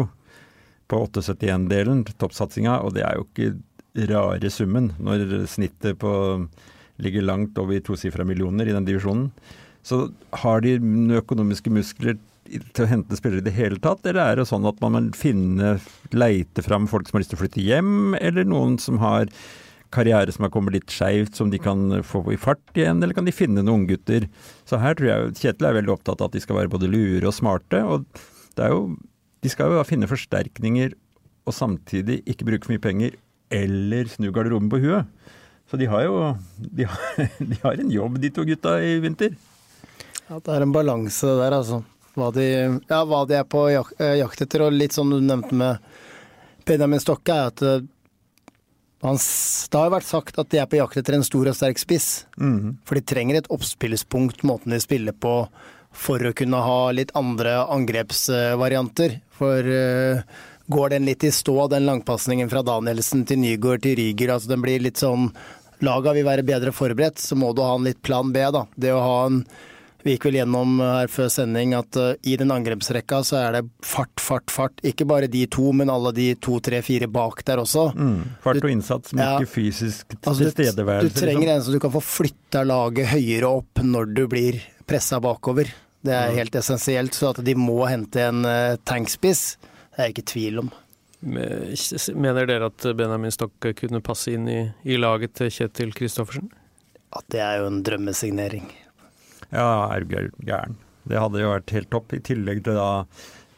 [0.88, 3.54] på 871-delen, toppsatsinga, og det er jo ikke
[4.10, 6.12] rare summen når snittet på
[7.02, 9.28] ligger langt over tosifra millioner i den divisjonen.
[9.84, 10.06] Så
[10.44, 10.78] har de
[11.18, 14.80] økonomiske muskler til å hente spillere i det hele tatt, eller er det sånn at
[14.84, 15.76] man må finne,
[16.12, 19.30] leite fram folk som har lyst til å flytte hjem, eller noen som har
[19.94, 23.28] karriere som har kommet litt skeivt, som de kan få i fart igjen, eller kan
[23.28, 24.26] de finne noen unggutter?
[24.68, 27.28] Så her tror jeg Kjetil er veldig opptatt av at de skal være både lure
[27.30, 27.80] og smarte.
[27.84, 28.06] og
[28.56, 28.96] det er jo,
[29.44, 30.94] De skal jo finne forsterkninger
[31.44, 33.16] og samtidig ikke bruke for mye penger,
[33.52, 35.10] eller snu garderoben på huet.
[35.68, 39.36] Så de har jo de har, de har en jobb, de to gutta, i vinter.
[40.28, 41.82] Ja, det er en balanse der, altså.
[42.14, 42.46] Hva de,
[42.88, 45.82] ja, hva de er på jak eh, jakt etter, og litt som du nevnte med
[46.64, 47.84] Benjamin Stokke, er at eh,
[49.04, 51.56] han, det har jo vært sagt at de er på jakt etter en stor og
[51.58, 52.08] sterk spiss.
[52.88, 55.34] For de trenger et oppspillspunkt, måten de spiller på,
[55.92, 59.18] for å kunne ha litt andre angrepsvarianter.
[59.36, 60.22] For uh,
[60.72, 64.64] går den litt i stå, den langpasningen fra Danielsen til Nygaard til Ryger, altså den
[64.64, 65.28] blir litt sånn
[65.84, 68.62] Laga vil være bedre forberedt, så må du ha en litt plan B, da.
[68.78, 69.42] Det å ha en
[70.04, 73.62] vi gikk vel gjennom her før sending at eh, i den angrepsrekka så er det
[73.84, 74.82] fart, fart, fart.
[74.84, 77.86] Ikke bare de to, men alle de to, tre, fire bak der også.
[78.44, 79.38] Fart og innsats, men Ja.
[79.40, 81.14] ikke fysisk Altså, du, tilstedeværelse.
[81.14, 81.56] du trenger liksom.
[81.56, 85.72] en som du kan få flytta laget høyere opp når du blir pressa bakover.
[86.04, 87.16] Det er helt essensielt.
[87.16, 89.56] Så at de må hente en uh, tankspiss,
[89.96, 90.72] det er jeg ikke i tvil om.
[91.24, 96.50] Mener dere at Benjamin Stokke kunne passe inn i, i laget til Kjetil Kristoffersen?
[97.16, 98.66] At det er jo en drømmesignering.
[99.54, 100.76] Ja, er du gæren.
[101.08, 102.14] Det hadde jo vært helt topp.
[102.16, 102.88] I tillegg til da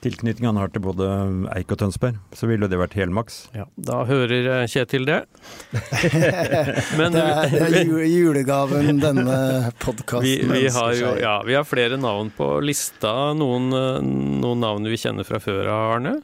[0.06, 1.06] tilknytningen han har til både
[1.56, 3.38] Eik og Tønsberg, så ville det vært helmaks.
[3.56, 5.22] Ja, da hører eh, Kjetil det.
[6.98, 9.38] Men Det er, det er julegaven denne
[9.82, 13.32] podkasten vi, vi, har jo, ja, vi har flere navn på lista.
[13.38, 14.00] Noen, eh,
[14.44, 16.16] noen navn vi kjenner fra før av, Arne?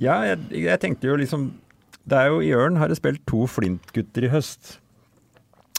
[0.00, 1.50] Ja, jeg, jeg tenkte jo liksom
[2.08, 4.78] Det er jo i Ørn har det spilt to Flint-gutter i høst.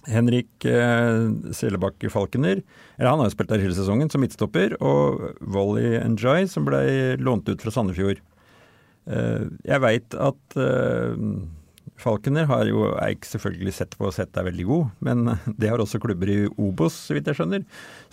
[0.09, 2.61] Henrik eh, Selebakke Falkener,
[2.97, 7.17] eller han har jo spilt der hele sesongen som midtstopper, og Volley Njay som ble
[7.21, 8.21] lånt ut fra Sandefjord.
[9.07, 11.27] Eh, jeg veit at eh,
[12.03, 15.83] Falkener har jo Eik selvfølgelig sett på og sett er veldig god, men det har
[15.83, 17.63] også klubber i Obos, så vidt jeg skjønner.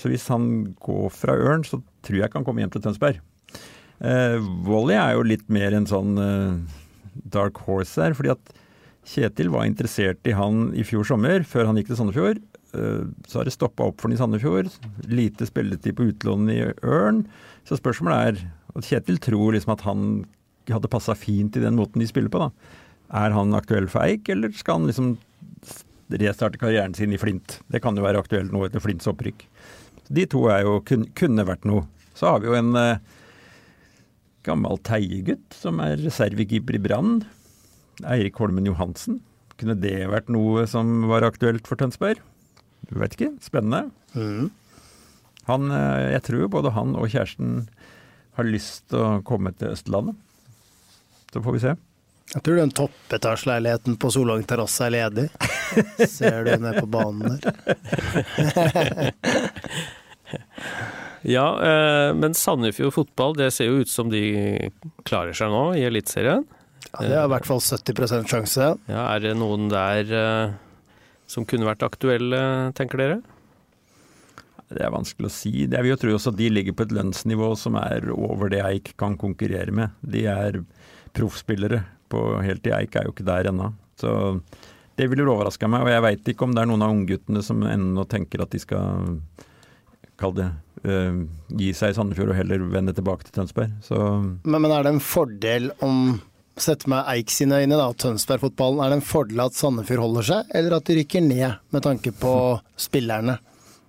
[0.00, 3.20] Så hvis han går fra Ørn, så tror jeg ikke han kommer hjem til Tønsberg.
[4.00, 6.78] Eh, Volley er jo litt mer en sånn eh,
[7.34, 8.54] dark horse her, fordi at
[9.06, 12.40] Kjetil var interessert i han i fjor sommer, før han gikk til Sandefjord.
[12.76, 14.68] Eh, Så har det stoppa opp for han i Sandefjord.
[15.08, 17.24] Lite spilletid på utlån i Ørn.
[17.66, 18.44] Så spørsmålet er
[18.76, 20.04] at Kjetil tror liksom at han
[20.70, 22.38] hadde passa fint i den måten de spiller på.
[22.38, 22.50] da.
[23.10, 25.16] Er han aktuell for Eik, eller skal han liksom
[26.10, 27.58] restarte karrieren sin i Flint?
[27.70, 29.46] Det kan jo være aktuelt nå etter Flints opprykk.
[30.10, 31.86] De to er jo, kun, kunne vært noe.
[32.14, 32.98] Så har vi jo en eh,
[34.46, 37.20] gammel Teie-gutt som er reservekeeper i Brann.
[38.08, 39.20] Eirik Holmen Johansen.
[39.60, 42.22] Kunne det vært noe som var aktuelt for Tønsberg?
[42.88, 43.34] Du vet ikke.
[43.44, 43.90] Spennende.
[45.50, 47.68] Han, eh, jeg tror både han og kjæresten
[48.38, 50.16] har lyst til å komme til Østlandet.
[51.30, 51.76] Så får vi se.
[52.30, 55.26] Jeg tror den toppetasjeleiligheten på Solvang terrasse er ledig.
[56.16, 57.52] Ser du ned på banen der.
[61.26, 64.70] Ja, eh, men Sandefjord fotball, det ser jo ut som de
[65.04, 66.46] klarer seg nå i Eliteserien.
[66.88, 68.70] Ja, det er i hvert fall 70% sjanse.
[68.90, 70.56] Ja, er det noen der uh,
[71.30, 72.40] som kunne vært aktuelle,
[72.78, 73.20] tenker dere?
[74.70, 75.52] Det er vanskelig å si.
[75.64, 78.62] Jeg vil jo tro også at de ligger på et lønnsnivå som er over det
[78.62, 79.96] Eik kan konkurrere med.
[80.00, 80.60] De er
[81.16, 81.82] proffspillere.
[82.10, 83.72] På Helt i Eik er jo ikke der ennå.
[83.98, 84.12] Så
[84.98, 85.86] det ville overraska meg.
[85.86, 88.62] Og jeg veit ikke om det er noen av ungguttene som ennå tenker at de
[88.62, 89.18] skal
[90.20, 90.48] kall det
[90.86, 91.18] uh,
[91.58, 93.74] gi seg i Sandefjord og heller vende tilbake til Tønsberg.
[93.82, 96.20] Så men, men er det en fordel om
[96.60, 98.82] Sett med Eik sine øyne, da, Tønsberg-fotballen.
[98.84, 102.12] Er det en fordel at Sandefjord holder seg, eller at de rykker ned, med tanke
[102.12, 102.34] på
[102.76, 103.38] spillerne?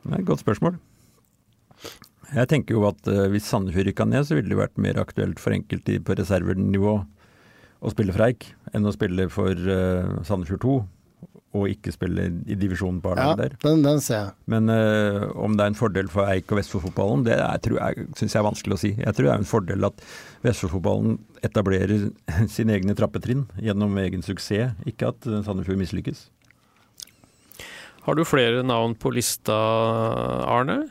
[0.05, 0.77] Det er et godt spørsmål.
[2.31, 5.41] Jeg tenker jo at uh, hvis Sandefjord rykka ned, så ville det vært mer aktuelt
[5.43, 6.95] for enkelte på reservenivå
[7.81, 10.75] å spille for Eik enn å spille for uh, Sandefjord 2
[11.51, 13.55] og ikke spille i divisjonen på A-laget Ja, der.
[13.65, 14.33] den, den ser jeg.
[14.53, 18.35] Men uh, om det er en fordel for Eik og Vestfold-fotballen, det er, jeg, syns
[18.35, 18.93] jeg er vanskelig å si.
[18.99, 20.05] Jeg tror det er en fordel at
[20.45, 22.07] Vestfold-fotballen etablerer
[22.55, 26.29] sine egne trappetrinn gjennom egen suksess, ikke at uh, Sandefjord mislykkes.
[28.07, 29.53] Har du flere navn på lista,
[30.49, 30.85] Arne?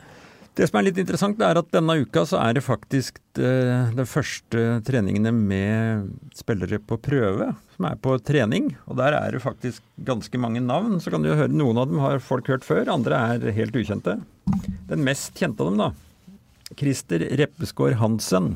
[0.55, 4.05] Det som er litt interessant, er at denne uka så er det faktisk den de
[4.07, 8.71] første treningene med spillere på prøve, som er på trening.
[8.85, 10.99] Og der er det faktisk ganske mange navn.
[11.01, 13.75] Så kan du jo høre Noen av dem har folk hørt før, andre er helt
[13.75, 14.19] ukjente.
[14.91, 15.89] Den mest kjente av dem, da.
[16.77, 18.53] Christer Reppeskår Hansen.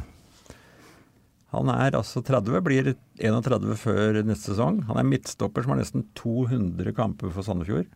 [1.56, 4.84] Han er altså 30, blir 31 før neste sesong.
[4.90, 7.90] Han er midtstopper som har nesten 200 kamper for Sandefjord.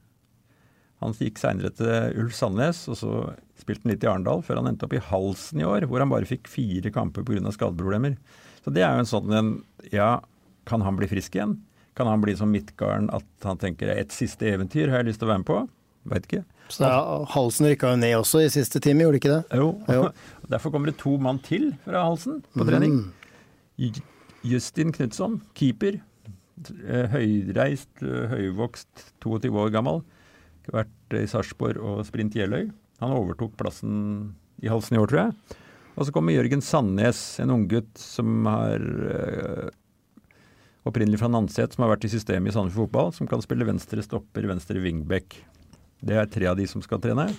[1.03, 3.13] Han gikk seinere til Ulf Sandnes, og så
[3.59, 6.11] spilte han litt i Arendal, før han endte opp i Halsen i år, hvor han
[6.11, 7.53] bare fikk fire kamper pga.
[7.55, 8.17] skadeproblemer.
[8.65, 9.53] Så det er jo en sånn en
[9.93, 10.17] Ja,
[10.67, 11.57] kan han bli frisk igjen?
[11.97, 15.29] Kan han bli som Midtgarden at han tenker et siste eventyr har jeg lyst til
[15.29, 15.59] å være med på?
[16.09, 16.43] Veit ikke.
[16.69, 16.99] Så da,
[17.33, 19.59] Halsen rykka jo ned også i siste time, gjorde de ikke det?
[19.59, 19.71] Jo.
[19.89, 20.03] Jo.
[20.53, 23.01] Derfor kommer det to mann til fra Halsen på trening.
[23.01, 23.99] Mm.
[24.47, 25.99] Justin Knutson, keeper.
[26.59, 30.03] Eh, Høyreist, eh, høyvokst, 22 år gammel.
[30.69, 32.69] Vært i Sarpsborg og Sprint Jeløy.
[32.99, 35.57] Han overtok plassen i Halsen i år, tror jeg.
[35.95, 38.83] Og så kommer Jørgen Sandnes, en unggutt som har
[39.15, 39.69] eh,
[40.89, 44.03] opprinnelig fra Nanset, som har vært i systemet i Sandefjord fotball, som kan spille venstre
[44.05, 45.37] stopper, venstre wingback.
[46.05, 47.29] Det er tre av de som skal trene.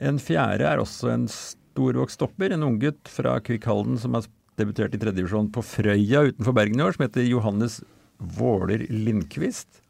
[0.00, 4.28] En fjerde er også en storvokst stopper, en unggutt fra Kvikk Halden som har
[4.60, 7.80] debutert i tredjedivisjon på Frøya utenfor Bergen i år, som heter Johannes
[8.18, 9.80] Våler Lindqvist.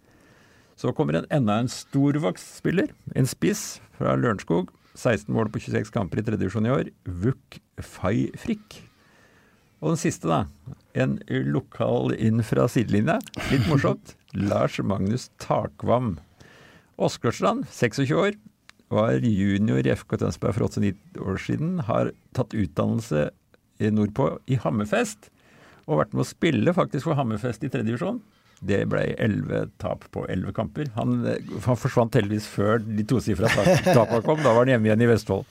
[0.80, 4.70] Så kommer en, enda en storvokst spiller, en spiss fra Lørenskog.
[4.96, 6.88] 16 mål på 26 kamper i tredjedivisjon i år.
[7.04, 8.80] Vuk Fay Frikk.
[9.80, 10.44] Og den siste, da.
[10.94, 13.20] En lokal inn fra sidelinja.
[13.50, 14.16] Litt morsomt.
[14.50, 16.16] Lars Magnus Takvam.
[17.00, 18.34] Åsgårdstrand, 26 år,
[18.90, 21.78] var junior i FK Tønsberg for 89 år siden.
[21.86, 23.30] Har tatt utdannelse
[23.80, 25.30] i nordpå i Hammerfest,
[25.86, 28.20] og vært med å spille faktisk for Hammerfest i tredje divisjon.
[28.60, 30.90] Det ble elleve tap på elleve kamper.
[30.98, 31.22] Han,
[31.64, 34.42] han forsvant heldigvis før de tosifra tapene kom.
[34.44, 35.46] Da var han hjemme igjen i Vestfold.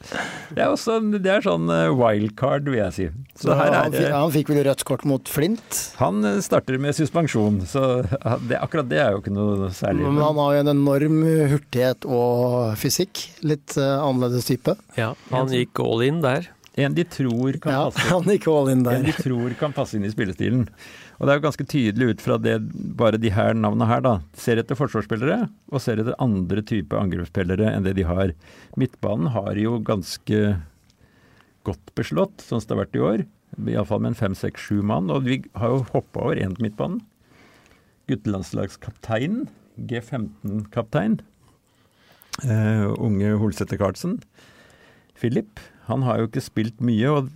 [0.53, 3.07] Det er, også, det er sånn eh, wildcard, vil jeg si.
[3.33, 6.37] Så Så her han, er fikk, han fikk vel rødt kort mot Flint, Han eh,
[6.45, 10.05] starter med suspensjon, så det, akkurat det er jo ikke noe særlig.
[10.05, 11.19] men han har jo en enorm
[11.55, 13.25] hurtighet og fysikk.
[13.45, 14.77] Litt uh, annerledes type.
[14.99, 16.49] Ja, han gikk all in der.
[16.79, 20.05] En de tror kan Ja, han gikk all in En de tror kan passe inn
[20.07, 20.67] i spillestilen.
[21.19, 22.55] Og det er jo ganske tydelig ut fra det,
[22.95, 24.13] bare de her navnene her, da.
[24.39, 28.31] Ser etter forsvarsspillere, og ser etter andre type angrepsspillere enn det de har.
[28.79, 30.39] Midtbanen har jo ganske
[31.67, 33.25] godt beslått, sånn som det har vært i år.
[33.67, 35.11] Iallfall med en fem, seks, sju mann.
[35.11, 37.01] Og vi har jo hoppa over én på midtbanen.
[38.09, 39.49] Guttelandslagskapteinen,
[39.89, 41.19] G15-kaptein,
[42.47, 44.21] uh, unge Holsæter Karlsen.
[45.19, 45.59] Philip,
[45.91, 47.29] han har jo ikke spilt mye, og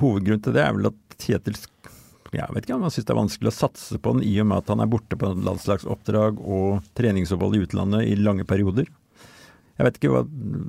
[0.00, 1.54] hovedgrunnen til det er vel at Kjetil
[2.40, 4.48] jeg vet ikke om han syns det er vanskelig å satse på den i og
[4.48, 8.88] med at han er borte på landslagsoppdrag og treningsopphold i utlandet i lange perioder.
[9.80, 10.22] Jeg vet ikke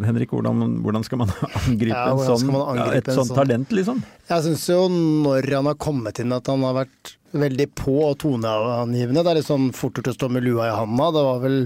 [0.08, 1.32] Henrik, hvordan, hvordan skal man
[1.64, 3.40] angripe Ja, sånn, man angripe ja, et sånt sånn?
[3.42, 4.00] talent, liksom?
[4.30, 8.16] Jeg syns jo når han har kommet inn at han har vært veldig på og
[8.24, 9.24] toneangivende.
[9.26, 11.10] Det er litt sånn fort gjort å stå med lua i handa.
[11.16, 11.60] Det var vel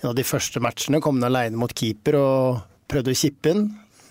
[0.00, 1.02] en av de første matchene.
[1.04, 3.66] Kom han aleine mot keeper og prøvde å kippe inn.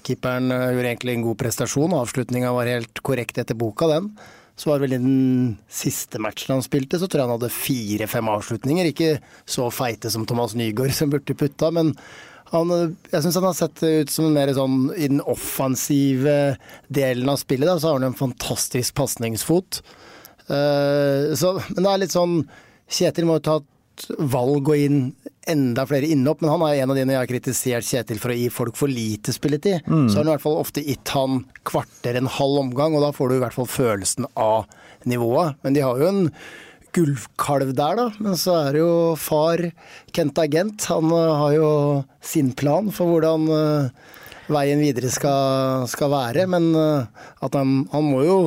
[0.08, 1.98] Keeperen eh, gjorde egentlig en god prestasjon.
[1.98, 4.12] Avslutninga var helt korrekt etter boka, den.
[4.60, 7.54] Så var det vel i den siste matchen han spilte, så tror jeg han hadde
[7.56, 8.92] fire-fem avslutninger.
[8.92, 9.14] Ikke
[9.50, 11.96] så feite som Thomas Nygaard som burde putta, men
[12.52, 12.72] han,
[13.08, 16.58] jeg syns han har sett ut som mer sånn i den offensive
[16.92, 17.70] delen av spillet.
[17.70, 19.80] Da, så har han en fantastisk pasningsfot.
[20.52, 22.42] Uh, men det er litt sånn
[22.92, 23.54] Kjetil må jo ta
[24.18, 25.02] valg å inn
[25.50, 28.38] enda flere innhopp, men han er en av de jeg har kritisert Kjetil for å
[28.38, 29.88] gi folk for lite spilletid.
[29.88, 33.14] Så har han i hvert fall ofte gitt han kvarter, en halv omgang, og da
[33.16, 34.70] får du i hvert fall følelsen av
[35.10, 35.58] nivået.
[35.66, 36.28] Men de har jo en
[36.96, 38.08] gullkalv der, da.
[38.20, 39.64] Men så er det jo far
[40.16, 40.88] Kent Agent.
[40.92, 41.72] Han eh, har jo
[42.24, 44.16] sin plan for hvordan eh,
[44.52, 46.48] veien videre skal, skal være.
[46.52, 48.40] Men eh, at han, han må jo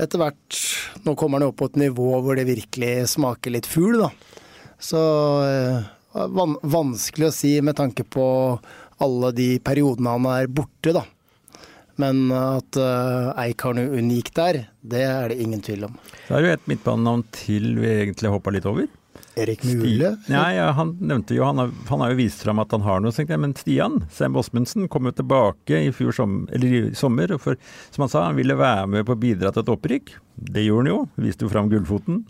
[0.00, 0.58] etter hvert
[1.04, 4.31] Nå kommer han jo opp på et nivå hvor det virkelig smaker litt fugl, da.
[4.82, 5.00] Så
[5.46, 5.90] eh,
[6.34, 8.24] van, vanskelig å si med tanke på
[9.02, 11.06] alle de periodene han er borte, da.
[12.00, 15.98] Men at uh, Eik har noe unikt der, det er det ingen tvil om.
[16.26, 18.88] Så er det jo et midtbanenavn til vi egentlig hoppa litt over.
[19.34, 20.16] Erik Mule?
[20.28, 23.00] Nei, ja, han nevnte jo, han har, han har jo vist fram at han har
[23.00, 23.40] noe, jeg.
[23.40, 27.32] Men Stian Sem Osmundsen kom jo tilbake i, fjor som, eller i sommer.
[27.40, 27.56] For
[27.94, 30.14] som han sa, han ville være med på å bidra til et opprykk.
[30.52, 31.00] Det gjorde han jo.
[31.28, 32.24] Viste jo fram gullfoten.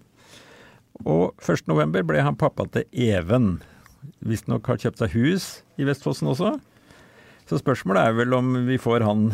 [1.09, 3.57] Og 1.11 ble han pappa til Even.
[4.27, 5.47] Visstnok har kjøpt seg hus
[5.81, 6.55] i Vestfossen også.
[7.49, 9.33] Så spørsmålet er vel om vi får han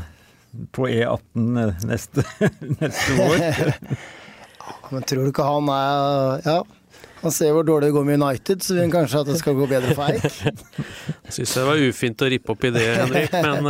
[0.73, 2.25] på E18 neste,
[2.81, 3.75] neste år.
[4.93, 6.59] Men tror du ikke han er Ja,
[7.23, 9.57] han ser hvor dårlig det går med United, så vil han kanskje at det skal
[9.59, 10.39] gå bedre for Eik.
[11.35, 13.69] Syns det var ufint å rippe opp i det, Henrik, men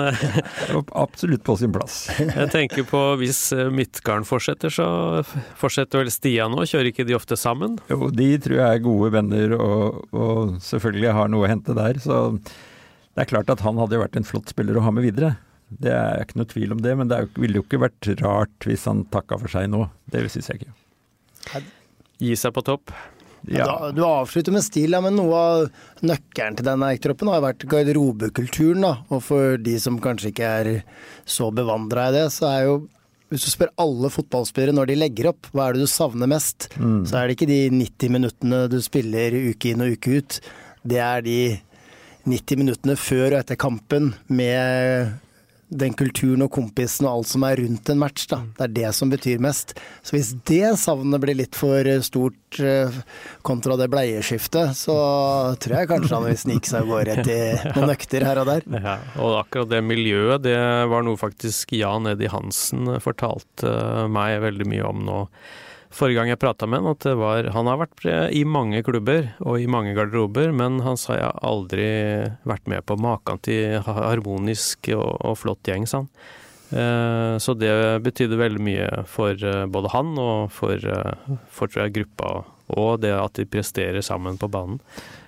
[1.04, 1.98] Absolutt på sin plass.
[2.20, 4.86] jeg tenker på hvis eh, Midtgarden fortsetter, så
[5.58, 6.66] fortsetter vel Stian nå?
[6.68, 7.76] Kjører ikke de ofte sammen?
[7.90, 12.00] Jo, de tror jeg er gode venner og, og selvfølgelig har noe å hente der.
[12.04, 15.34] Så det er klart at han hadde vært en flott spiller å ha med videre.
[15.68, 18.06] Det er ikke noe tvil om det, men det er jo- ville jo ikke vært
[18.22, 19.82] rart hvis han takka for seg nå.
[20.08, 21.62] Det syns jeg ikke.
[22.22, 22.94] Gi seg på topp?
[23.46, 23.90] Ja.
[23.94, 25.68] Du avslutter med stil, ja, men noe av
[26.02, 28.82] nøkkelen til denne Eik-troppen har vært garderobekulturen.
[28.82, 30.70] da, Og for de som kanskje ikke er
[31.24, 32.78] så bevandra i det, så er jo
[33.28, 36.70] hvis du spør alle fotballspillere når de legger opp, hva er det du savner mest,
[37.04, 40.38] så er det ikke de 90 minuttene du spiller uke inn og uke ut.
[40.88, 41.60] Det er de
[42.24, 45.12] 90 minuttene før og etter kampen med
[45.68, 48.26] den kulturen og kompisen og alt som er rundt en match.
[48.30, 48.40] da.
[48.56, 49.74] Det er det som betyr mest.
[50.02, 52.98] Så hvis det savnet blir litt for stort eh,
[53.46, 54.96] kontra det bleieskiftet, så
[55.60, 58.68] tror jeg kanskje han vil snike seg av gårde til noen økter her og der.
[58.78, 60.58] Ja, og akkurat det miljøet, det
[60.90, 65.22] var noe faktisk Jan Eddie Hansen fortalte meg veldig mye om nå.
[65.94, 68.04] Forrige gang jeg prata med han, at det var Han har vært
[68.36, 71.88] i mange klubber og i mange garderober, men han sa jeg aldri
[72.44, 76.10] vært med på maken til harmonisk og, og flott gjeng, sa han.
[76.70, 77.72] Eh, Så det
[78.04, 82.44] betydde veldig mye for eh, både han og for, eh, for tror jeg, gruppa,
[82.76, 84.78] og det at de presterer sammen på banen.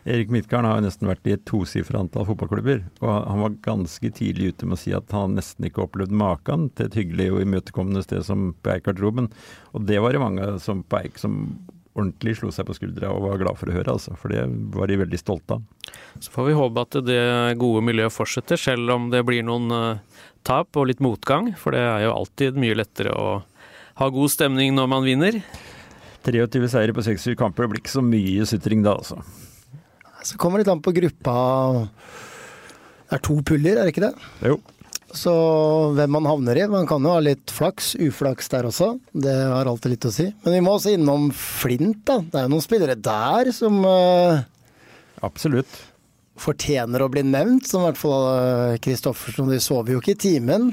[0.08, 4.12] Erik Midtgarden har jo nesten vært i et tosifra antall fotballklubber, og han var ganske
[4.16, 7.44] tidlig ute med å si at han nesten ikke opplevde maken til et hyggelig og
[7.44, 9.28] imøtekommende sted som på Eik-garderoben.
[9.74, 11.42] Og det var det mange som på Eik som
[11.90, 14.14] ordentlig slo seg på skuldra og var glad for å høre, altså.
[14.18, 14.44] For det
[14.76, 15.92] var de veldig stolte av.
[16.22, 17.22] Så får vi håpe at det
[17.60, 21.52] gode miljøet fortsetter, selv om det blir noen eh, tap og litt motgang.
[21.58, 23.40] For det er jo alltid mye lettere å
[24.00, 25.42] ha god stemning når man vinner.
[26.26, 29.20] 23 seire på 26 kamper, det blir ikke så mye sutring da, altså.
[30.26, 31.34] Så kommer det litt an på gruppa.
[33.08, 34.12] Det er to puller, er det ikke det?
[34.52, 34.58] Jo.
[35.16, 35.32] Så
[35.96, 36.66] hvem man havner i.
[36.70, 38.92] Man kan jo ha litt flaks, uflaks der også.
[39.10, 40.28] Det har alltid litt å si.
[40.44, 42.20] Men vi må også innom Flint, da.
[42.22, 44.44] Det er jo noen spillere der som uh,
[45.26, 45.72] Absolutt.
[46.38, 47.66] fortjener å bli nevnt.
[47.66, 49.50] Som i hvert fall Kristoffersen.
[49.50, 50.70] De sover jo ikke i timen.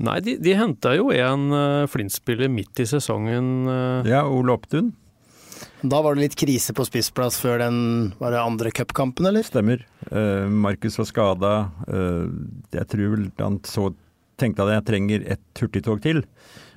[0.00, 3.50] Nei, de, de henta jo en uh, Flint-spiller midt i sesongen.
[3.68, 4.94] eh, Ja, Ole Opptun.
[5.84, 7.76] Da var det litt krise på spissplass før den
[8.20, 9.44] var det andre cupkampen, eller?
[9.44, 9.82] Stemmer.
[10.08, 11.52] Uh, Markus var skada.
[12.72, 13.90] jeg tror vel han så
[14.40, 16.24] tenkte at jeg trenger et hurtigtog til.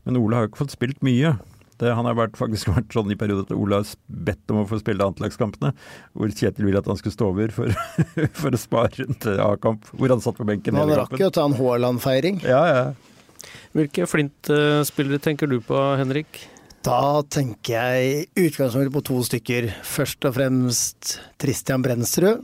[0.03, 1.37] Men Ole har jo ikke fått spilt mye.
[1.79, 3.93] Det, han har vært, faktisk vært sånn i perioder at Ole har
[4.27, 5.71] bedt om å få spille annetlagskampene.
[6.15, 7.71] Hvor Kjetil ville at han skulle stå over for,
[8.41, 9.87] for å spare en til A-kamp.
[9.95, 12.43] Hvor han satt på benken Han rakk jo å ta en Haaland-feiring.
[12.45, 12.83] Ja, ja.
[13.73, 16.43] Hvilke Flint-spillere tenker du på, Henrik?
[16.83, 19.69] Da tenker jeg utgangspunktet på to stykker.
[19.87, 22.41] Først og fremst Tristian Brensrud,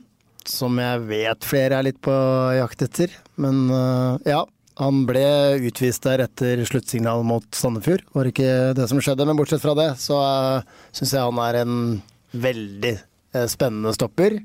[0.48, 2.16] som jeg vet flere er litt på
[2.56, 3.12] jakt etter.
[3.42, 4.46] Men øh, ja,
[4.80, 5.26] han ble
[5.68, 8.06] utvist der etter sluttsignal mot Sandefjord.
[8.16, 11.60] Var ikke det som skjedde, men bortsett fra det, så uh, syns jeg han er
[11.60, 11.76] en
[12.32, 14.38] veldig eh, spennende stopper.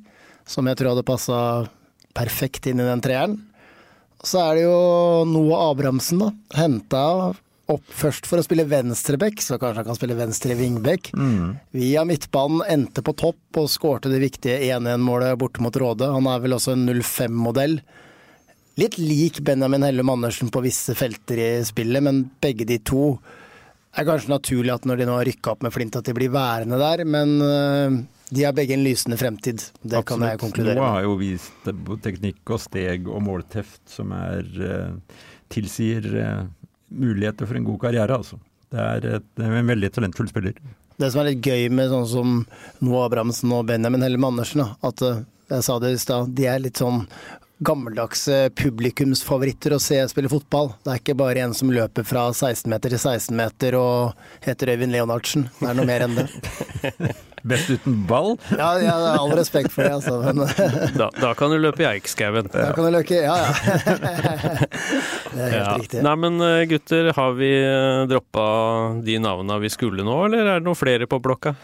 [0.42, 1.38] Som jeg tror hadde passa
[2.18, 3.38] perfekt inn i den treeren.
[4.24, 4.76] Så er det jo
[5.28, 6.30] Noah Abrahamsen, da.
[6.56, 7.02] Henta
[7.72, 11.10] opp først for å spille venstreback, så kanskje han kan spille venstre wingback.
[11.72, 16.10] Via midtbanen endte på topp og skårte det viktige 1-1-målet borte mot Råde.
[16.12, 17.78] Han er vel også en 05-modell.
[18.80, 23.14] Litt lik Benjamin Hellum Andersen på visse felter i spillet, men begge de to
[23.94, 26.32] er kanskje naturlig at når de nå har rykka opp med Flint, at de blir
[26.34, 27.98] værende der, men øh,
[28.34, 29.62] de har begge en lysende fremtid.
[29.82, 30.96] Det kan jeg konkludere Noah med.
[30.96, 35.18] har jo vist eh, teknikk og steg og målteft som er eh,
[35.52, 36.40] tilsier eh,
[36.94, 38.40] muligheter for en god karriere, altså.
[38.74, 40.58] Det er, et, det er en veldig talentfull spiller.
[40.98, 42.34] Det som er litt gøy med sånn som
[42.82, 46.62] Noah Abrahamsen og Benjamin Hellem Andersen, at øh, jeg sa det i stad, de er
[46.62, 47.04] litt sånn
[47.62, 50.72] gammeldagse publikumsfavoritter å se spille fotball.
[50.82, 54.72] Det er ikke bare en som løper fra 16 meter til 16 meter og heter
[54.74, 55.46] Øyvind Leonardsen.
[55.60, 56.26] Det er noe mer enn det.
[57.44, 58.34] Best uten ball.
[58.56, 60.16] Ja, ja all respekt for det, altså.
[60.24, 60.42] Men
[61.00, 62.48] Da, da kan du løpe i Eikskauen.
[62.52, 63.52] da kan du løpe, Ja, ja.
[65.34, 65.74] Det er helt Ja.
[65.78, 66.02] riktig.
[66.06, 67.50] Nei, men eh, gutter, har vi
[68.10, 68.46] droppa
[69.04, 71.54] de navna vi skulle nå, eller er det noen flere på blokka?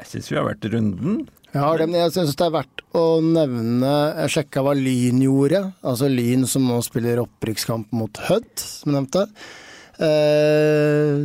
[0.00, 1.20] Jeg syns vi har vært i runden.
[1.50, 3.90] Jeg har det, men jeg syns det er verdt å nevne
[4.20, 5.64] Jeg sjekka hva Lyn gjorde.
[5.82, 9.24] Altså Lyn som nå spiller opprykkskamp mot Hødd, som jeg nevnte.
[10.06, 11.24] Eh,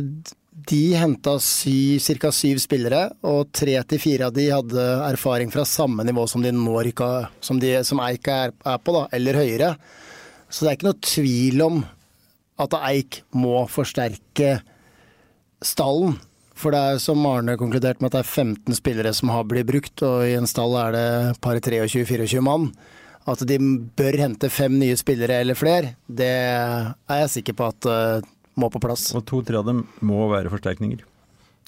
[0.66, 2.30] De henta ca.
[2.34, 6.50] syv spillere, og tre til fire av de hadde erfaring fra samme nivå som de
[6.50, 9.76] nå rykka Som, som Eik er, er på, da, eller høyere.
[10.50, 11.84] Så det er ikke noe tvil om
[12.58, 14.56] at Eik må forsterke
[15.62, 16.16] stallen.
[16.56, 19.68] For det er som Arne konkluderte med at det er 15 spillere som har blitt
[19.68, 21.08] brukt, og i en stall er det
[21.44, 22.70] par 23-24 mann.
[23.28, 23.58] At de
[23.98, 28.70] bør hente fem nye spillere eller flere, det er jeg sikker på at uh, må
[28.72, 29.08] på plass.
[29.18, 31.02] Og to-tre av dem må være forsterkninger.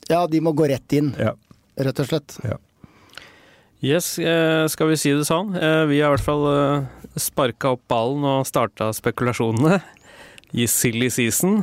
[0.09, 1.34] Ja, de må gå rett inn, Ja.
[1.76, 2.39] rett og slett.
[3.84, 5.53] Yes, eh, skal vi si det sånn?
[5.55, 9.82] Eh, Vi har i hvert fall sparka opp ballen og starta spekulasjonene
[10.55, 11.61] i silly season.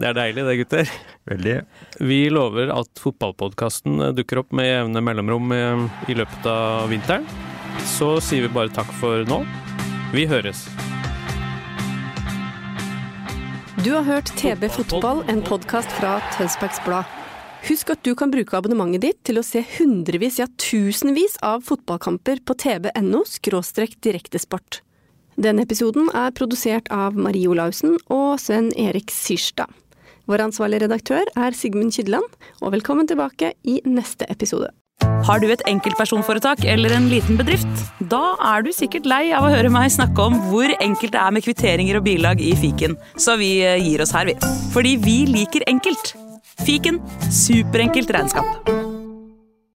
[0.00, 0.90] Det er deilig det, gutter.
[1.26, 1.56] Veldig.
[2.06, 7.26] Vi lover at fotballpodkasten dukker opp med jevne mellomrom eh, i løpet av vinteren.
[7.86, 9.40] Så sier vi bare takk for nå.
[10.14, 10.64] Vi høres.
[13.82, 17.06] Du har hørt TB Fotball, en podkast fra Tønsbergs Blad.
[17.66, 22.44] Husk at du kan bruke abonnementet ditt til å se hundrevis, ja tusenvis av fotballkamper
[22.46, 23.24] på tb.no
[24.06, 24.80] direktesport.
[25.36, 29.70] Denne episoden er produsert av Marie Olaussen og Sven Erik Syrstad.
[30.26, 32.26] Vår ansvarlige redaktør er Sigmund Kydland,
[32.60, 34.72] og velkommen tilbake i neste episode.
[35.26, 37.82] Har du et enkeltpersonforetak eller en liten bedrift?
[38.10, 41.36] Da er du sikkert lei av å høre meg snakke om hvor enkelt det er
[41.36, 44.34] med kvitteringer og bilag i fiken, så vi eh, gir oss her, vi.
[44.74, 46.16] Fordi vi liker enkelt.
[46.66, 46.98] Fiken
[47.30, 48.85] superenkelt regnskap.